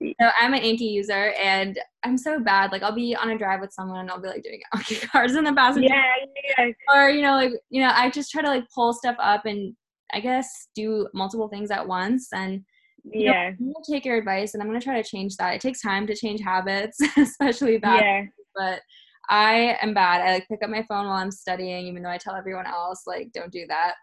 So 0.00 0.30
I'm 0.40 0.54
an 0.54 0.62
Anki 0.62 0.90
user 0.90 1.32
and 1.40 1.78
I'm 2.04 2.16
so 2.16 2.40
bad. 2.40 2.72
Like 2.72 2.82
I'll 2.82 2.94
be 2.94 3.16
on 3.16 3.30
a 3.30 3.38
drive 3.38 3.60
with 3.60 3.72
someone 3.72 4.00
and 4.00 4.10
I'll 4.10 4.20
be 4.20 4.28
like 4.28 4.42
doing 4.42 4.60
Anki 4.74 5.08
cards 5.08 5.34
in 5.34 5.44
the 5.44 5.52
passenger. 5.52 5.88
Yeah, 5.88 6.14
yeah. 6.58 6.72
Or, 6.94 7.10
you 7.10 7.22
know, 7.22 7.34
like, 7.34 7.52
you 7.70 7.82
know, 7.82 7.90
I 7.92 8.10
just 8.10 8.30
try 8.30 8.42
to 8.42 8.48
like 8.48 8.64
pull 8.74 8.92
stuff 8.92 9.16
up 9.18 9.44
and 9.46 9.74
I 10.12 10.20
guess 10.20 10.68
do 10.74 11.08
multiple 11.14 11.48
things 11.48 11.70
at 11.70 11.86
once 11.86 12.28
and 12.32 12.64
yeah 13.12 13.50
know, 13.50 13.56
i'm 13.60 13.72
gonna 13.72 13.84
take 13.88 14.04
your 14.04 14.16
advice 14.16 14.54
and 14.54 14.62
i'm 14.62 14.68
gonna 14.68 14.80
try 14.80 15.00
to 15.00 15.08
change 15.08 15.36
that 15.36 15.54
it 15.54 15.60
takes 15.60 15.80
time 15.80 16.06
to 16.06 16.14
change 16.14 16.40
habits 16.40 16.98
especially 17.16 17.78
that 17.78 18.02
yeah. 18.02 18.24
but 18.54 18.80
i 19.28 19.76
am 19.82 19.94
bad 19.94 20.20
i 20.20 20.32
like 20.32 20.48
pick 20.48 20.62
up 20.62 20.70
my 20.70 20.84
phone 20.88 21.06
while 21.06 21.16
i'm 21.16 21.30
studying 21.30 21.86
even 21.86 22.02
though 22.02 22.10
i 22.10 22.18
tell 22.18 22.34
everyone 22.34 22.66
else 22.66 23.02
like 23.06 23.30
don't 23.32 23.52
do 23.52 23.66
that 23.66 23.94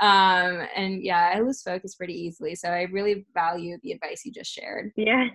um 0.00 0.66
and 0.76 1.02
yeah 1.02 1.32
i 1.34 1.40
lose 1.40 1.62
focus 1.62 1.94
pretty 1.94 2.14
easily 2.14 2.54
so 2.54 2.68
i 2.68 2.82
really 2.92 3.26
value 3.34 3.76
the 3.82 3.92
advice 3.92 4.24
you 4.24 4.32
just 4.32 4.52
shared 4.52 4.92
yeah 4.96 5.26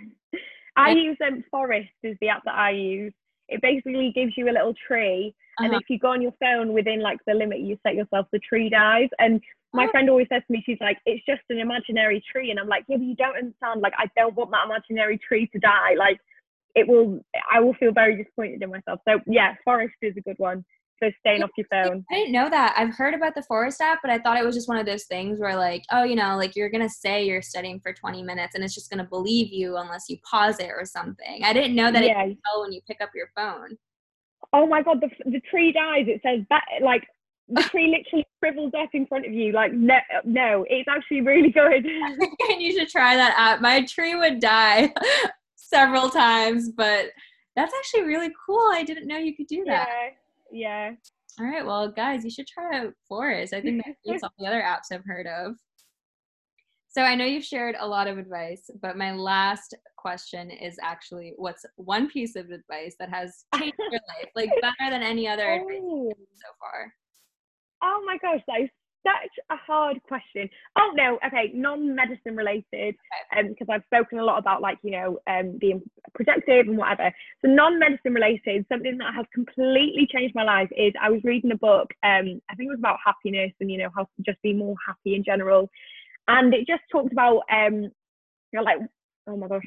i 0.75 0.91
and, 0.91 0.99
use 0.99 1.17
um 1.25 1.43
forest 1.49 1.89
is 2.03 2.17
the 2.21 2.29
app 2.29 2.43
that 2.45 2.55
i 2.55 2.71
use 2.71 3.13
it 3.47 3.61
basically 3.61 4.11
gives 4.13 4.33
you 4.37 4.45
a 4.49 4.53
little 4.53 4.73
tree 4.87 5.33
and 5.59 5.71
uh-huh. 5.71 5.79
if 5.81 5.89
you 5.89 5.97
go 5.99 6.09
on 6.09 6.21
your 6.21 6.33
phone 6.39 6.73
within 6.73 7.01
like 7.01 7.17
the 7.25 7.33
limit 7.33 7.59
you 7.59 7.77
set 7.85 7.95
yourself 7.95 8.27
the 8.31 8.39
tree 8.39 8.69
dies 8.69 9.09
and 9.19 9.41
my 9.73 9.85
oh. 9.85 9.91
friend 9.91 10.09
always 10.09 10.27
says 10.31 10.41
to 10.47 10.53
me, 10.53 10.63
she's 10.65 10.79
like, 10.81 10.97
it's 11.05 11.23
just 11.25 11.41
an 11.49 11.59
imaginary 11.59 12.23
tree. 12.31 12.49
And 12.49 12.59
I'm 12.59 12.67
like, 12.67 12.85
yeah, 12.87 12.97
but 12.97 13.05
you 13.05 13.15
don't 13.15 13.37
understand. 13.37 13.81
Like, 13.81 13.93
I 13.97 14.09
don't 14.17 14.35
want 14.35 14.51
that 14.51 14.65
imaginary 14.65 15.19
tree 15.19 15.47
to 15.53 15.59
die. 15.59 15.93
Like, 15.97 16.19
it 16.75 16.87
will, 16.87 17.19
I 17.51 17.59
will 17.59 17.73
feel 17.75 17.91
very 17.91 18.15
disappointed 18.15 18.61
in 18.61 18.69
myself. 18.69 18.99
So, 19.07 19.19
yeah, 19.27 19.55
Forest 19.63 19.95
is 20.01 20.15
a 20.17 20.21
good 20.21 20.37
one. 20.37 20.63
So, 21.01 21.09
staying 21.19 21.43
off 21.43 21.51
your 21.57 21.65
phone. 21.71 22.05
I 22.11 22.15
didn't 22.15 22.33
know 22.33 22.49
that. 22.49 22.75
I've 22.77 22.93
heard 22.93 23.13
about 23.13 23.33
the 23.33 23.43
Forest 23.43 23.79
app, 23.81 23.99
but 24.01 24.11
I 24.11 24.19
thought 24.19 24.37
it 24.37 24.45
was 24.45 24.55
just 24.55 24.67
one 24.67 24.77
of 24.77 24.85
those 24.85 25.05
things 25.05 25.39
where, 25.39 25.55
like, 25.55 25.83
oh, 25.91 26.03
you 26.03 26.15
know, 26.15 26.35
like 26.35 26.55
you're 26.55 26.69
going 26.69 26.83
to 26.83 26.89
say 26.89 27.25
you're 27.25 27.41
studying 27.41 27.79
for 27.79 27.93
20 27.93 28.21
minutes 28.23 28.55
and 28.55 28.63
it's 28.63 28.75
just 28.75 28.89
going 28.89 29.03
to 29.03 29.09
believe 29.09 29.53
you 29.53 29.77
unless 29.77 30.05
you 30.09 30.17
pause 30.29 30.59
it 30.59 30.69
or 30.69 30.85
something. 30.85 31.41
I 31.43 31.53
didn't 31.53 31.75
know 31.75 31.91
that 31.91 32.03
yeah. 32.03 32.23
it 32.23 32.37
tell 32.45 32.61
when 32.61 32.73
you 32.73 32.81
pick 32.85 32.99
up 33.01 33.11
your 33.15 33.29
phone. 33.35 33.77
Oh 34.51 34.67
my 34.67 34.81
God, 34.81 35.01
the, 35.01 35.09
the 35.29 35.41
tree 35.49 35.71
dies. 35.71 36.05
It 36.07 36.21
says 36.25 36.45
that, 36.49 36.63
like, 36.81 37.05
the 37.49 37.63
tree 37.63 37.87
literally 37.87 38.25
shrivels 38.39 38.71
up 38.79 38.89
in 38.93 39.07
front 39.07 39.25
of 39.25 39.33
you. 39.33 39.51
Like, 39.51 39.73
no, 39.73 39.97
no, 40.23 40.65
it's 40.69 40.87
actually 40.87 41.21
really 41.21 41.49
good. 41.49 41.85
and 41.85 42.27
you 42.61 42.77
should 42.77 42.89
try 42.89 43.15
that 43.15 43.33
app. 43.37 43.61
My 43.61 43.83
tree 43.85 44.15
would 44.15 44.39
die 44.39 44.93
several 45.69 46.09
times, 46.09 46.69
but 46.69 47.07
that's 47.55 47.73
actually 47.77 48.03
really 48.03 48.31
cool. 48.45 48.71
I 48.73 48.83
didn't 48.83 49.07
know 49.07 49.17
you 49.17 49.35
could 49.35 49.47
do 49.47 49.63
that. 49.65 49.87
Yeah. 50.51 50.89
Yeah. 50.89 50.91
All 51.39 51.45
right. 51.45 51.65
Well, 51.65 51.89
guys, 51.89 52.23
you 52.23 52.29
should 52.29 52.47
try 52.47 52.79
out 52.79 52.93
Forest. 53.07 53.53
I 53.53 53.61
think 53.61 53.83
that 53.85 53.95
beats 54.05 54.23
all 54.23 54.33
the 54.37 54.47
other 54.47 54.61
apps 54.61 54.91
I've 54.91 55.05
heard 55.05 55.27
of. 55.27 55.55
So 56.91 57.03
I 57.03 57.13
know 57.13 57.25
you've 57.25 57.45
shared 57.45 57.75
a 57.79 57.87
lot 57.87 58.07
of 58.07 58.17
advice, 58.17 58.69
but 58.81 58.97
my 58.97 59.13
last 59.13 59.75
question 59.95 60.49
is 60.49 60.77
actually 60.81 61.33
what's 61.37 61.63
one 61.75 62.09
piece 62.09 62.35
of 62.35 62.49
advice 62.49 62.95
that 62.99 63.09
has 63.09 63.45
changed 63.55 63.77
your 63.77 63.91
life, 63.91 64.29
like 64.35 64.49
better 64.59 64.89
than 64.89 65.03
any 65.03 65.27
other 65.27 65.47
advice 65.47 65.81
oh. 65.83 66.11
so 66.33 66.47
far? 66.59 66.91
Oh 67.83 68.03
my 68.05 68.17
gosh, 68.17 68.41
is 68.59 68.69
such 69.03 69.31
a 69.49 69.55
hard 69.55 70.01
question. 70.03 70.49
Oh 70.77 70.91
no, 70.95 71.19
okay, 71.25 71.51
non-medicine 71.53 72.35
related, 72.35 72.95
um, 73.35 73.49
because 73.49 73.67
I've 73.69 73.83
spoken 73.85 74.19
a 74.19 74.23
lot 74.23 74.39
about 74.39 74.61
like 74.61 74.77
you 74.83 74.91
know 74.91 75.19
um 75.27 75.57
being 75.59 75.81
productive 76.13 76.67
and 76.67 76.77
whatever. 76.77 77.11
So 77.41 77.49
non-medicine 77.49 78.13
related, 78.13 78.65
something 78.69 78.97
that 78.97 79.13
has 79.15 79.25
completely 79.33 80.07
changed 80.11 80.35
my 80.35 80.43
life 80.43 80.69
is 80.75 80.93
I 81.01 81.09
was 81.09 81.21
reading 81.23 81.51
a 81.51 81.57
book, 81.57 81.89
um, 82.03 82.41
I 82.49 82.55
think 82.55 82.67
it 82.67 82.75
was 82.75 82.79
about 82.79 82.97
happiness 83.03 83.51
and 83.59 83.71
you 83.71 83.77
know 83.77 83.89
how 83.95 84.03
to 84.03 84.23
just 84.25 84.41
be 84.41 84.53
more 84.53 84.75
happy 84.85 85.15
in 85.15 85.23
general, 85.23 85.69
and 86.27 86.53
it 86.53 86.67
just 86.67 86.83
talked 86.91 87.11
about 87.11 87.41
um, 87.51 87.83
you 87.83 87.91
know 88.53 88.63
like 88.63 88.79
oh 89.27 89.37
my 89.37 89.47
gosh, 89.47 89.65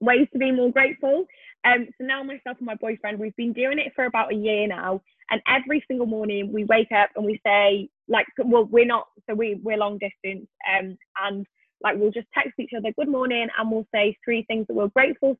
ways 0.00 0.28
to 0.32 0.38
be 0.38 0.52
more 0.52 0.70
grateful. 0.70 1.26
Um, 1.64 1.88
so 1.98 2.06
now 2.06 2.22
myself 2.22 2.58
and 2.58 2.66
my 2.66 2.76
boyfriend, 2.76 3.18
we've 3.18 3.36
been 3.36 3.52
doing 3.52 3.78
it 3.78 3.92
for 3.94 4.04
about 4.04 4.32
a 4.32 4.36
year 4.36 4.66
now. 4.68 5.02
And 5.30 5.42
every 5.48 5.84
single 5.88 6.06
morning 6.06 6.52
we 6.52 6.64
wake 6.64 6.92
up 6.92 7.10
and 7.16 7.24
we 7.24 7.40
say, 7.44 7.88
like, 8.08 8.26
well, 8.38 8.64
we're 8.64 8.86
not, 8.86 9.06
so 9.28 9.34
we, 9.34 9.58
we're 9.62 9.76
long 9.76 9.98
distance. 9.98 10.48
Um, 10.70 10.96
and 11.20 11.46
like, 11.82 11.96
we'll 11.98 12.12
just 12.12 12.28
text 12.32 12.52
each 12.58 12.70
other, 12.76 12.92
good 12.96 13.08
morning, 13.08 13.48
and 13.58 13.70
we'll 13.70 13.86
say 13.94 14.16
three 14.24 14.44
things 14.48 14.66
that 14.68 14.74
we're 14.74 14.88
grateful, 14.88 15.36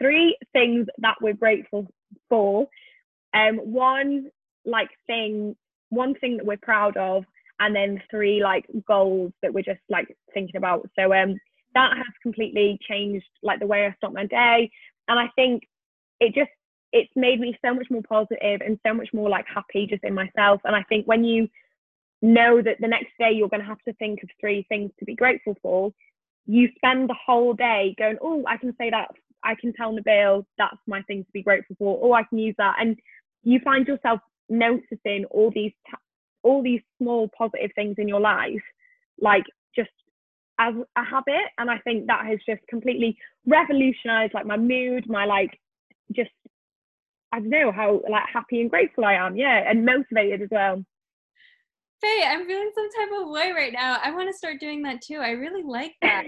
three 0.00 0.36
things 0.52 0.86
that 0.98 1.16
we're 1.20 1.34
grateful 1.34 1.86
for. 2.28 2.66
Um, 3.34 3.56
one, 3.58 4.30
like, 4.64 4.88
thing, 5.06 5.54
one 5.90 6.14
thing 6.14 6.38
that 6.38 6.46
we're 6.46 6.56
proud 6.56 6.96
of, 6.96 7.24
and 7.60 7.76
then 7.76 8.02
three, 8.10 8.42
like, 8.42 8.64
goals 8.88 9.32
that 9.42 9.52
we're 9.52 9.62
just, 9.62 9.80
like, 9.88 10.08
thinking 10.34 10.56
about. 10.56 10.88
So, 10.98 11.12
um, 11.12 11.38
that 11.76 11.94
has 11.94 12.06
completely 12.22 12.78
changed 12.88 13.26
like 13.42 13.60
the 13.60 13.66
way 13.66 13.84
I 13.86 13.94
start 13.98 14.14
my 14.14 14.24
day. 14.26 14.70
And 15.08 15.20
I 15.20 15.28
think 15.36 15.62
it 16.20 16.34
just 16.34 16.50
it's 16.92 17.12
made 17.14 17.38
me 17.38 17.56
so 17.62 17.74
much 17.74 17.86
more 17.90 18.02
positive 18.08 18.62
and 18.64 18.80
so 18.86 18.94
much 18.94 19.08
more 19.12 19.28
like 19.28 19.44
happy 19.52 19.86
just 19.86 20.02
in 20.02 20.14
myself. 20.14 20.62
And 20.64 20.74
I 20.74 20.82
think 20.84 21.06
when 21.06 21.24
you 21.24 21.48
know 22.22 22.62
that 22.62 22.78
the 22.80 22.88
next 22.88 23.12
day 23.18 23.32
you're 23.32 23.50
going 23.50 23.60
to 23.60 23.66
have 23.66 23.82
to 23.86 23.92
think 23.94 24.22
of 24.22 24.30
three 24.40 24.64
things 24.70 24.90
to 24.98 25.04
be 25.04 25.14
grateful 25.14 25.54
for, 25.62 25.92
you 26.46 26.68
spend 26.76 27.10
the 27.10 27.16
whole 27.26 27.52
day 27.52 27.94
going, 27.98 28.16
oh, 28.22 28.44
I 28.48 28.56
can 28.56 28.74
say 28.78 28.88
that. 28.90 29.08
I 29.44 29.54
can 29.60 29.74
tell 29.74 29.92
Nabil 29.92 30.44
that's 30.56 30.78
my 30.86 31.02
thing 31.02 31.24
to 31.24 31.32
be 31.32 31.42
grateful 31.42 31.76
for. 31.78 32.00
Oh, 32.02 32.12
I 32.14 32.22
can 32.22 32.38
use 32.38 32.54
that. 32.56 32.76
And 32.80 32.96
you 33.42 33.60
find 33.62 33.86
yourself 33.86 34.20
noticing 34.48 35.26
all 35.30 35.50
these 35.54 35.72
all 36.42 36.62
these 36.62 36.80
small 36.98 37.28
positive 37.36 37.72
things 37.74 37.96
in 37.98 38.08
your 38.08 38.20
life, 38.20 38.62
like 39.20 39.44
just 39.74 39.90
as 40.58 40.74
a 40.96 41.04
habit 41.04 41.46
and 41.58 41.70
i 41.70 41.78
think 41.78 42.06
that 42.06 42.26
has 42.26 42.38
just 42.46 42.66
completely 42.68 43.16
revolutionized 43.46 44.34
like 44.34 44.46
my 44.46 44.56
mood 44.56 45.08
my 45.08 45.24
like 45.24 45.58
just 46.12 46.30
i 47.32 47.38
don't 47.38 47.50
know 47.50 47.72
how 47.72 48.00
like 48.10 48.24
happy 48.32 48.60
and 48.60 48.70
grateful 48.70 49.04
i 49.04 49.14
am 49.14 49.36
yeah 49.36 49.68
and 49.68 49.84
motivated 49.84 50.42
as 50.42 50.48
well 50.50 50.84
Faye, 52.00 52.26
I'm 52.26 52.46
feeling 52.46 52.70
some 52.74 52.88
type 52.92 53.08
of 53.20 53.30
way 53.30 53.52
right 53.52 53.72
now. 53.72 53.98
I 54.02 54.10
want 54.10 54.28
to 54.28 54.36
start 54.36 54.60
doing 54.60 54.82
that 54.82 55.00
too. 55.00 55.16
I 55.16 55.30
really 55.30 55.62
like 55.62 55.94
that. 56.02 56.24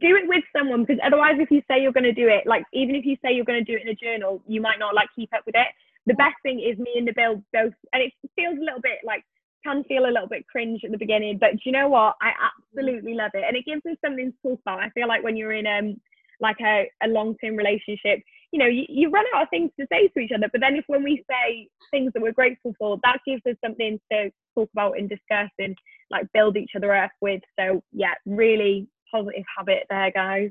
do 0.00 0.16
it 0.16 0.26
with 0.26 0.44
someone 0.56 0.84
because 0.84 0.98
otherwise, 1.04 1.36
if 1.38 1.50
you 1.50 1.60
say 1.68 1.82
you're 1.82 1.92
going 1.92 2.04
to 2.04 2.12
do 2.12 2.28
it, 2.28 2.46
like 2.46 2.64
even 2.72 2.94
if 2.94 3.04
you 3.04 3.16
say 3.22 3.32
you're 3.32 3.44
going 3.44 3.62
to 3.62 3.72
do 3.72 3.76
it 3.76 3.82
in 3.82 3.88
a 3.88 3.94
journal, 3.94 4.42
you 4.46 4.60
might 4.60 4.78
not 4.78 4.94
like 4.94 5.08
keep 5.14 5.28
up 5.34 5.42
with 5.44 5.54
it. 5.54 5.68
The 6.06 6.14
best 6.14 6.36
thing 6.42 6.60
is 6.60 6.78
me 6.78 6.94
and 6.96 7.06
Nabil 7.06 7.42
both, 7.52 7.74
and 7.92 8.02
it 8.02 8.12
feels 8.34 8.56
a 8.56 8.64
little 8.64 8.80
bit 8.80 8.98
like 9.04 9.22
can 9.64 9.84
feel 9.84 10.06
a 10.06 10.12
little 10.12 10.28
bit 10.28 10.46
cringe 10.48 10.82
at 10.84 10.90
the 10.90 10.98
beginning, 10.98 11.38
but 11.38 11.52
do 11.52 11.60
you 11.64 11.72
know 11.72 11.88
what? 11.88 12.16
I 12.20 12.32
absolutely 12.50 13.14
love 13.14 13.32
it, 13.34 13.44
and 13.46 13.56
it 13.56 13.64
gives 13.66 13.82
us 13.86 13.96
something 14.04 14.32
to 14.32 14.48
talk 14.48 14.60
about. 14.62 14.80
I 14.80 14.90
feel 14.90 15.08
like 15.08 15.22
when 15.22 15.36
you're 15.36 15.52
in 15.52 15.66
um 15.66 16.00
like 16.40 16.56
a, 16.62 16.90
a 17.02 17.08
long 17.08 17.36
term 17.36 17.56
relationship, 17.56 18.20
you 18.52 18.58
know, 18.58 18.66
you, 18.66 18.84
you 18.88 19.10
run 19.10 19.24
out 19.34 19.42
of 19.42 19.50
things 19.50 19.70
to 19.78 19.86
say 19.92 20.08
to 20.08 20.20
each 20.20 20.32
other. 20.34 20.48
But 20.50 20.60
then 20.60 20.76
if 20.76 20.84
when 20.86 21.02
we 21.02 21.24
say 21.30 21.68
things 21.90 22.12
that 22.14 22.22
we're 22.22 22.32
grateful 22.32 22.74
for, 22.78 22.98
that 23.04 23.18
gives 23.26 23.42
us 23.46 23.56
something 23.64 24.00
to 24.10 24.30
talk 24.54 24.68
about 24.72 24.98
and 24.98 25.08
discuss 25.08 25.50
and 25.58 25.76
like 26.10 26.26
build 26.32 26.56
each 26.56 26.72
other 26.76 26.94
up 26.94 27.12
with. 27.20 27.42
So 27.58 27.82
yeah, 27.92 28.14
really 28.26 28.88
positive 29.12 29.44
habit 29.56 29.84
there, 29.88 30.10
guys. 30.10 30.50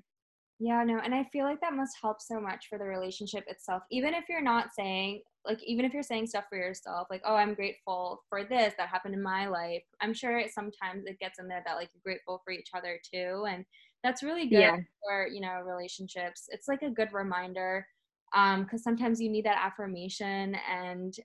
Yeah, 0.62 0.84
no, 0.84 1.00
and 1.00 1.15
I 1.15 1.24
feel 1.32 1.45
like 1.45 1.62
that 1.62 1.74
must 1.74 1.98
help 2.02 2.22
so 2.22 2.39
much 2.39 2.67
for 2.67 2.78
the 2.78 2.84
relationship 2.84 3.45
itself. 3.48 3.84
Even 3.91 4.13
if 4.13 4.26
you're 4.28 4.41
not 4.41 4.74
saying, 4.76 5.22
like, 5.45 5.60
even 5.63 5.86
if 5.86 5.93
you're 5.93 6.04
saying 6.04 6.28
stuff 6.28 6.45
for 6.50 6.58
yourself, 6.58 7.08
like, 7.10 7.22
oh, 7.26 7.36
I'm 7.36 7.54
grateful 7.54 8.24
for 8.28 8.43
this 8.43 8.74
that 8.78 8.89
happened 8.89 9.13
in 9.13 9.24
my 9.24 9.48
life. 9.48 9.84
I'm 10.02 10.13
sure 10.13 10.43
sometimes 10.52 11.06
it 11.06 11.17
gets 11.19 11.39
in 11.39 11.48
there 11.48 11.63
that, 11.65 11.76
like, 11.76 11.89
you're 11.93 12.02
grateful 12.04 12.41
for 12.43 12.52
each 12.52 12.69
other 12.76 13.00
too. 13.13 13.45
And 13.50 13.63
that's 14.04 14.22
really 14.22 14.48
good 14.48 14.60
yeah. 14.60 14.76
for, 15.08 15.28
you 15.28 15.39
know, 15.39 15.62
relationships. 15.65 16.48
It's 16.50 16.67
like 16.67 16.82
a 16.82 16.89
good 16.89 17.13
reminder 17.13 17.86
um 18.36 18.63
because 18.63 18.84
sometimes 18.84 19.19
you 19.19 19.30
need 19.30 19.45
that 19.45 19.58
affirmation 19.63 20.56
and 20.69 21.15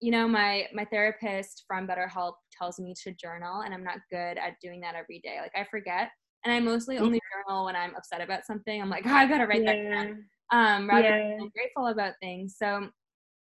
you 0.00 0.10
know 0.10 0.26
my 0.26 0.66
my 0.72 0.84
therapist 0.84 1.64
from 1.66 1.86
betterhelp 1.86 2.34
tells 2.56 2.78
me 2.78 2.94
to 3.02 3.12
journal 3.12 3.62
and 3.62 3.72
i'm 3.72 3.84
not 3.84 3.98
good 4.10 4.38
at 4.38 4.58
doing 4.60 4.80
that 4.80 4.94
every 4.94 5.20
day 5.20 5.38
like 5.40 5.52
i 5.56 5.64
forget 5.70 6.10
and 6.48 6.56
I 6.56 6.60
mostly 6.60 6.98
only 6.98 7.20
journal 7.46 7.66
when 7.66 7.76
I'm 7.76 7.94
upset 7.94 8.22
about 8.22 8.46
something. 8.46 8.80
I'm 8.80 8.88
like, 8.88 9.04
oh, 9.06 9.12
I 9.12 9.26
gotta 9.26 9.46
write 9.46 9.64
yeah. 9.64 9.72
that 9.72 9.90
down. 9.90 10.24
Um, 10.50 10.88
rather 10.88 11.08
yeah. 11.08 11.36
than 11.38 11.50
grateful 11.54 11.88
about 11.88 12.14
things. 12.22 12.56
So 12.58 12.88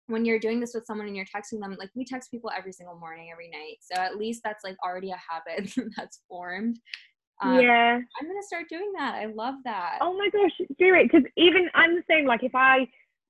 when 0.08 0.26
you're 0.26 0.40
doing 0.40 0.60
this 0.60 0.72
with 0.74 0.86
someone 0.86 1.08
and 1.08 1.16
you're 1.16 1.26
texting 1.26 1.62
them, 1.62 1.76
like 1.80 1.92
we 1.96 2.04
text 2.04 2.30
people 2.30 2.52
every 2.56 2.74
single 2.74 3.00
morning, 3.00 3.30
every 3.32 3.50
night. 3.50 3.78
So 3.80 4.02
at 4.02 4.18
least 4.18 4.42
that's 4.44 4.66
like 4.66 4.76
already 4.84 5.12
a 5.12 5.18
habit 5.18 5.74
that's 5.98 6.22
formed. 6.28 6.78
Um, 7.42 7.62
yeah. 7.62 7.94
I'm 7.96 8.28
gonna 8.28 8.44
start 8.44 8.66
doing 8.70 8.92
that. 8.98 9.16
I 9.16 9.28
love 9.28 9.56
that. 9.64 10.00
Oh 10.02 10.18
my 10.18 10.30
gosh, 10.30 10.52
do 10.78 10.94
it. 10.94 11.10
Because 11.10 11.24
even 11.38 11.70
I'm 11.76 11.96
the 11.96 12.04
same. 12.10 12.26
Like 12.26 12.44
if 12.44 12.54
I 12.54 12.86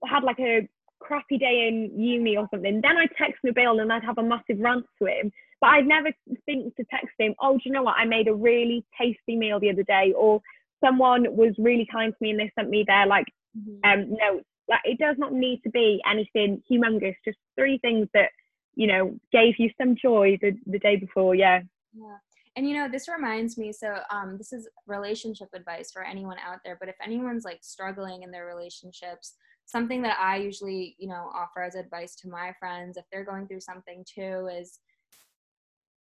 had 0.07 0.23
like 0.23 0.39
a 0.39 0.67
crappy 0.99 1.37
day 1.37 1.67
in 1.67 1.91
uni 1.99 2.37
or 2.37 2.47
something, 2.51 2.81
then 2.81 2.97
I'd 2.97 3.11
text 3.17 3.43
Nabil 3.45 3.81
and 3.81 3.93
I'd 3.93 4.03
have 4.03 4.17
a 4.17 4.23
massive 4.23 4.59
rant 4.59 4.85
to 4.99 5.07
him. 5.07 5.31
But 5.61 5.71
I'd 5.71 5.87
never 5.87 6.11
think 6.45 6.75
to 6.77 6.85
text 6.89 7.13
him, 7.17 7.35
oh, 7.41 7.55
do 7.55 7.63
you 7.65 7.71
know 7.71 7.83
what? 7.83 7.97
I 7.97 8.05
made 8.05 8.27
a 8.27 8.33
really 8.33 8.85
tasty 8.99 9.35
meal 9.35 9.59
the 9.59 9.69
other 9.69 9.83
day, 9.83 10.13
or 10.15 10.41
someone 10.83 11.25
was 11.35 11.53
really 11.57 11.87
kind 11.91 12.13
to 12.13 12.17
me 12.21 12.31
and 12.31 12.39
they 12.39 12.51
sent 12.57 12.69
me 12.69 12.83
their 12.87 13.05
like 13.05 13.25
mm-hmm. 13.57 13.89
um 13.89 14.09
notes. 14.11 14.45
Like 14.69 14.81
it 14.85 14.99
does 14.99 15.15
not 15.17 15.33
need 15.33 15.61
to 15.63 15.69
be 15.69 16.01
anything 16.09 16.61
humongous, 16.69 17.15
just 17.25 17.37
three 17.57 17.79
things 17.79 18.07
that, 18.13 18.29
you 18.75 18.87
know, 18.87 19.17
gave 19.31 19.55
you 19.57 19.69
some 19.81 19.95
joy 19.95 20.37
the, 20.41 20.57
the 20.67 20.79
day 20.79 20.95
before. 20.95 21.35
Yeah. 21.35 21.61
Yeah. 21.93 22.17
And 22.55 22.67
you 22.67 22.75
know, 22.75 22.87
this 22.89 23.07
reminds 23.07 23.57
me, 23.57 23.73
so 23.73 23.95
um 24.11 24.37
this 24.37 24.53
is 24.53 24.69
relationship 24.87 25.49
advice 25.53 25.91
for 25.91 26.03
anyone 26.03 26.37
out 26.39 26.59
there, 26.63 26.77
but 26.79 26.89
if 26.89 26.95
anyone's 27.03 27.45
like 27.45 27.59
struggling 27.61 28.23
in 28.23 28.31
their 28.31 28.45
relationships, 28.45 29.35
something 29.65 30.01
that 30.03 30.17
I 30.19 30.37
usually, 30.37 30.95
you 30.99 31.07
know, 31.07 31.29
offer 31.33 31.61
as 31.63 31.75
advice 31.75 32.15
to 32.17 32.29
my 32.29 32.53
friends 32.59 32.95
if 32.95 33.05
they're 33.11 33.25
going 33.25 33.47
through 33.47 33.61
something 33.61 34.05
too 34.05 34.49
is 34.51 34.79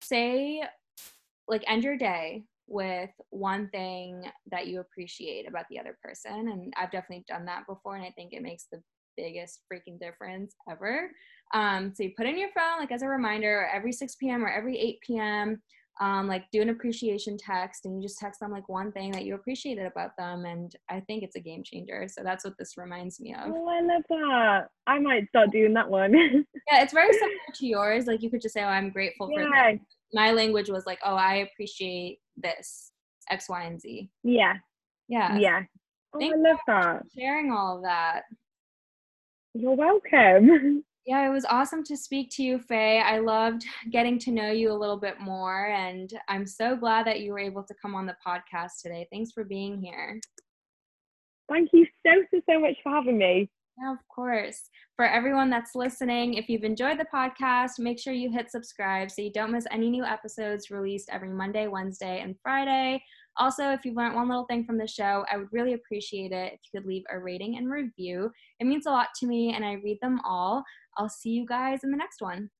say 0.08 0.62
like 1.46 1.64
end 1.66 1.84
your 1.84 1.96
day 1.96 2.44
with 2.66 3.10
one 3.30 3.68
thing 3.70 4.22
that 4.50 4.66
you 4.66 4.80
appreciate 4.80 5.48
about 5.48 5.64
the 5.70 5.78
other 5.78 5.96
person 6.02 6.48
and 6.48 6.72
i've 6.76 6.90
definitely 6.90 7.24
done 7.26 7.46
that 7.46 7.66
before 7.66 7.96
and 7.96 8.04
i 8.04 8.10
think 8.10 8.32
it 8.32 8.42
makes 8.42 8.66
the 8.70 8.82
biggest 9.18 9.60
freaking 9.70 9.98
difference 9.98 10.54
ever. 10.70 11.10
Um, 11.52 11.92
so 11.94 12.04
you 12.04 12.12
put 12.16 12.26
in 12.26 12.38
your 12.38 12.50
phone 12.56 12.78
like 12.78 12.92
as 12.92 13.02
a 13.02 13.08
reminder 13.08 13.68
every 13.72 13.92
6 13.92 14.14
p.m 14.16 14.44
or 14.44 14.48
every 14.48 14.78
8 14.78 15.00
p.m 15.00 15.62
um, 16.00 16.28
like 16.28 16.44
do 16.52 16.62
an 16.62 16.68
appreciation 16.68 17.36
text 17.36 17.84
and 17.84 17.96
you 17.96 18.02
just 18.02 18.18
text 18.18 18.40
them 18.40 18.50
like 18.50 18.68
one 18.68 18.92
thing 18.92 19.10
that 19.12 19.24
you 19.24 19.34
appreciated 19.34 19.86
about 19.86 20.16
them 20.16 20.44
and 20.44 20.76
i 20.88 21.00
think 21.00 21.22
it's 21.22 21.36
a 21.36 21.40
game 21.40 21.62
changer. 21.64 22.06
So 22.08 22.22
that's 22.22 22.44
what 22.44 22.56
this 22.58 22.76
reminds 22.76 23.20
me 23.20 23.34
of. 23.34 23.50
Oh 23.52 23.68
i 23.68 23.80
love 23.80 24.02
that. 24.08 24.68
I 24.86 24.98
might 24.98 25.28
start 25.28 25.50
doing 25.50 25.74
that 25.74 25.88
one. 25.88 26.14
Yeah 26.70 26.82
it's 26.82 26.92
very 26.92 27.12
similar 27.12 27.34
to 27.54 27.66
yours. 27.66 28.06
Like 28.06 28.22
you 28.22 28.30
could 28.30 28.42
just 28.42 28.54
say 28.54 28.62
oh 28.62 28.68
i'm 28.68 28.90
grateful 28.90 29.30
yeah. 29.30 29.44
for 29.44 29.72
this. 29.72 29.80
my 30.12 30.30
language 30.32 30.68
was 30.68 30.86
like 30.86 30.98
oh 31.04 31.14
i 31.14 31.36
appreciate 31.36 32.18
this 32.36 32.92
x 33.30 33.48
y 33.48 33.64
and 33.64 33.80
z. 33.80 34.10
Yeah. 34.22 34.54
Yeah. 35.08 35.36
Yeah. 35.38 35.62
Oh, 36.14 36.20
i 36.22 36.32
love 36.36 36.58
that. 36.66 37.02
sharing 37.18 37.52
all 37.52 37.78
of 37.78 37.82
that. 37.82 38.22
You're 39.54 39.74
welcome 39.74 40.84
Yeah, 41.08 41.26
it 41.26 41.32
was 41.32 41.46
awesome 41.46 41.82
to 41.84 41.96
speak 41.96 42.28
to 42.32 42.42
you, 42.42 42.58
Faye. 42.58 43.00
I 43.00 43.18
loved 43.18 43.64
getting 43.90 44.18
to 44.18 44.30
know 44.30 44.50
you 44.50 44.70
a 44.70 44.76
little 44.76 44.98
bit 44.98 45.18
more, 45.18 45.68
and 45.68 46.12
I'm 46.28 46.44
so 46.44 46.76
glad 46.76 47.06
that 47.06 47.20
you 47.20 47.32
were 47.32 47.38
able 47.38 47.62
to 47.62 47.74
come 47.80 47.94
on 47.94 48.04
the 48.04 48.14
podcast 48.24 48.82
today. 48.82 49.08
Thanks 49.10 49.32
for 49.32 49.42
being 49.42 49.80
here. 49.80 50.20
Thank 51.48 51.70
you 51.72 51.86
so, 52.06 52.12
so, 52.30 52.42
so 52.46 52.60
much 52.60 52.74
for 52.82 52.92
having 52.92 53.16
me. 53.16 53.48
Yeah, 53.80 53.90
of 53.90 54.06
course. 54.08 54.68
For 54.96 55.06
everyone 55.06 55.48
that's 55.48 55.74
listening, 55.74 56.34
if 56.34 56.50
you've 56.50 56.62
enjoyed 56.62 56.98
the 56.98 57.06
podcast, 57.06 57.78
make 57.78 57.98
sure 57.98 58.12
you 58.12 58.30
hit 58.30 58.50
subscribe 58.50 59.10
so 59.10 59.22
you 59.22 59.32
don't 59.32 59.52
miss 59.52 59.66
any 59.70 59.88
new 59.88 60.04
episodes 60.04 60.70
released 60.70 61.08
every 61.10 61.30
Monday, 61.30 61.68
Wednesday, 61.68 62.20
and 62.20 62.36
Friday. 62.42 63.02
Also, 63.38 63.70
if 63.70 63.84
you've 63.84 63.96
learned 63.96 64.16
one 64.16 64.28
little 64.28 64.46
thing 64.46 64.64
from 64.64 64.78
the 64.78 64.86
show, 64.86 65.24
I 65.32 65.36
would 65.36 65.52
really 65.52 65.74
appreciate 65.74 66.32
it 66.32 66.54
if 66.54 66.60
you 66.64 66.80
could 66.80 66.88
leave 66.88 67.04
a 67.10 67.18
rating 67.18 67.56
and 67.56 67.70
review. 67.70 68.30
It 68.58 68.66
means 68.66 68.86
a 68.86 68.90
lot 68.90 69.08
to 69.20 69.26
me, 69.26 69.54
and 69.54 69.64
I 69.64 69.74
read 69.74 69.98
them 70.02 70.20
all. 70.24 70.64
I'll 70.96 71.08
see 71.08 71.30
you 71.30 71.46
guys 71.46 71.84
in 71.84 71.90
the 71.90 71.96
next 71.96 72.20
one. 72.20 72.50